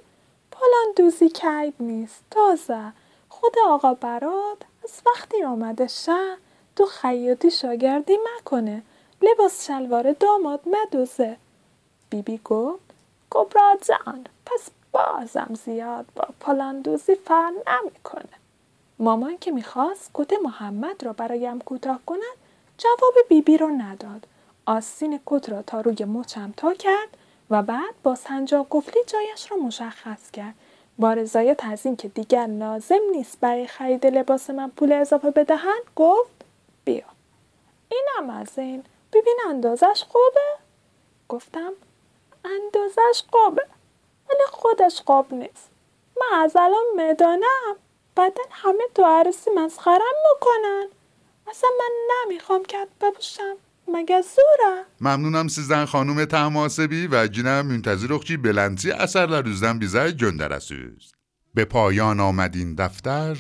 پالان 0.51 0.93
دوزی 0.95 1.29
کیب 1.29 1.73
نیست 1.79 2.23
تازه. 2.31 2.93
خود 3.29 3.53
آقا 3.67 3.93
براد 3.93 4.65
از 4.83 5.01
وقتی 5.05 5.43
آمده 5.43 5.87
شه 5.87 6.37
تو 6.75 6.85
خیاطی 6.85 7.51
شاگردی 7.51 8.17
مکنه. 8.17 8.83
لباس 9.21 9.67
شلوار 9.67 10.11
داماد 10.11 10.59
مدوزه. 10.65 11.37
بیبی 12.09 12.41
گفت 12.43 12.93
کبرا 13.29 13.77
جان 13.81 14.27
پس 14.45 14.69
بازم 14.91 15.53
زیاد 15.65 16.05
با 16.15 16.27
پالاندوزی 16.39 17.15
فر 17.15 17.51
نمی‌کنه. 17.67 18.44
مامان 18.99 19.37
که 19.37 19.51
می‌خواست 19.51 20.11
کت 20.13 20.33
محمد 20.43 21.03
را 21.03 21.13
برایم 21.13 21.59
کوتاه 21.59 21.99
کند 22.05 22.37
جواب 22.77 23.13
بیبی 23.29 23.57
را 23.57 23.67
نداد. 23.69 24.27
آستین 24.65 25.19
کت 25.25 25.49
را 25.49 25.61
تا 25.61 25.81
روی 25.81 26.05
مچم 26.05 26.53
تا 26.57 26.73
کرد 26.73 27.17
و 27.49 27.63
بعد 27.63 27.95
با 28.03 28.15
سنجاق 28.15 28.67
قفلی 28.71 29.03
جایش 29.07 29.51
را 29.51 29.57
مشخص 29.57 30.31
کرد. 30.31 30.55
با 30.99 31.13
رضایت 31.13 31.65
از 31.65 31.85
اینکه 31.85 32.07
دیگر 32.07 32.45
لازم 32.47 32.99
نیست 33.11 33.39
برای 33.39 33.67
خرید 33.67 34.05
لباس 34.05 34.49
من 34.49 34.69
پول 34.69 34.91
اضافه 34.91 35.31
بدهند 35.31 35.83
گفت 35.95 36.45
بیا. 36.85 37.03
اینم 37.89 38.29
از 38.29 38.59
این. 38.59 38.83
ببین 39.13 39.37
اندازش 39.49 40.05
خوبه؟ 40.09 40.57
گفتم 41.29 41.71
اندازش 42.45 43.23
خوبه 43.31 43.65
ولی 44.29 44.45
خودش 44.51 45.01
خوب 45.05 45.33
نیست. 45.33 45.69
من 46.17 46.39
از 46.39 46.55
الان 46.55 46.85
مدانم 46.95 47.75
بعدا 48.15 48.43
همه 48.51 48.83
تو 48.95 49.03
عروسی 49.03 49.51
مسخرم 49.55 50.15
می‌کنن. 50.33 50.85
اصلا 51.47 51.69
من 51.79 51.91
نمی‌خوام 52.25 52.63
کت 52.63 52.87
بپوشم. 53.01 53.55
مگه 53.87 54.21
زوره 54.21 54.85
ممنونم 55.01 55.47
سیزن 55.47 55.85
خانم 55.85 56.25
تماسبی 56.25 57.07
و 57.07 57.27
جنم 57.27 57.65
منتظر 57.65 58.13
اخچی 58.13 58.37
بلنسی 58.37 58.91
اثر 58.91 59.25
لروزدن 59.25 59.79
جندر 59.79 60.11
جندرسوز. 60.11 61.11
به 61.53 61.65
پایان 61.65 62.19
آمدین 62.19 62.75
دفتر 62.75 63.37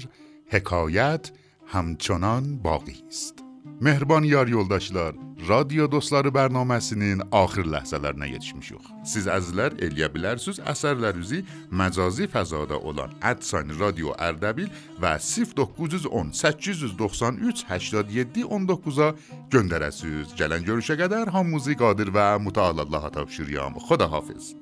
حکایت 0.49 1.31
همچنان 1.67 2.57
باقی 2.57 3.03
است. 3.07 3.44
Mehriban 3.81 4.23
yar 4.23 4.47
yoldaşlar, 4.47 5.15
radio 5.49 5.91
dostları 5.91 6.31
bərnaməsinin 6.31 7.21
axır 7.31 7.67
ləhzələrinə 7.73 8.29
yetişmişik. 8.31 8.85
Siz 9.05 9.27
əzizlər 9.27 9.75
eləyə 9.83 10.07
bilərsiniz 10.13 10.61
əsərlərinizi 10.71 11.41
məcazi 11.71 12.29
fəzada 12.31 12.79
olan 12.79 13.11
@radio 13.21 13.79
radio 13.79 14.15
Ərdəbil 14.27 14.69
və 15.01 15.13
0910 15.19 16.31
893 16.33 17.65
87 17.67 18.47
19-a 18.47 19.11
göndərəsiniz. 19.51 20.35
Gələn 20.39 20.63
görüşə 20.63 20.95
qədər 21.03 21.29
hamımızı 21.35 21.75
qadir 21.75 22.13
və 22.15 22.27
mütəal 22.47 22.79
Allaha 22.85 23.11
tapşırıram. 23.11 23.73
Xudahafiz. 23.89 24.55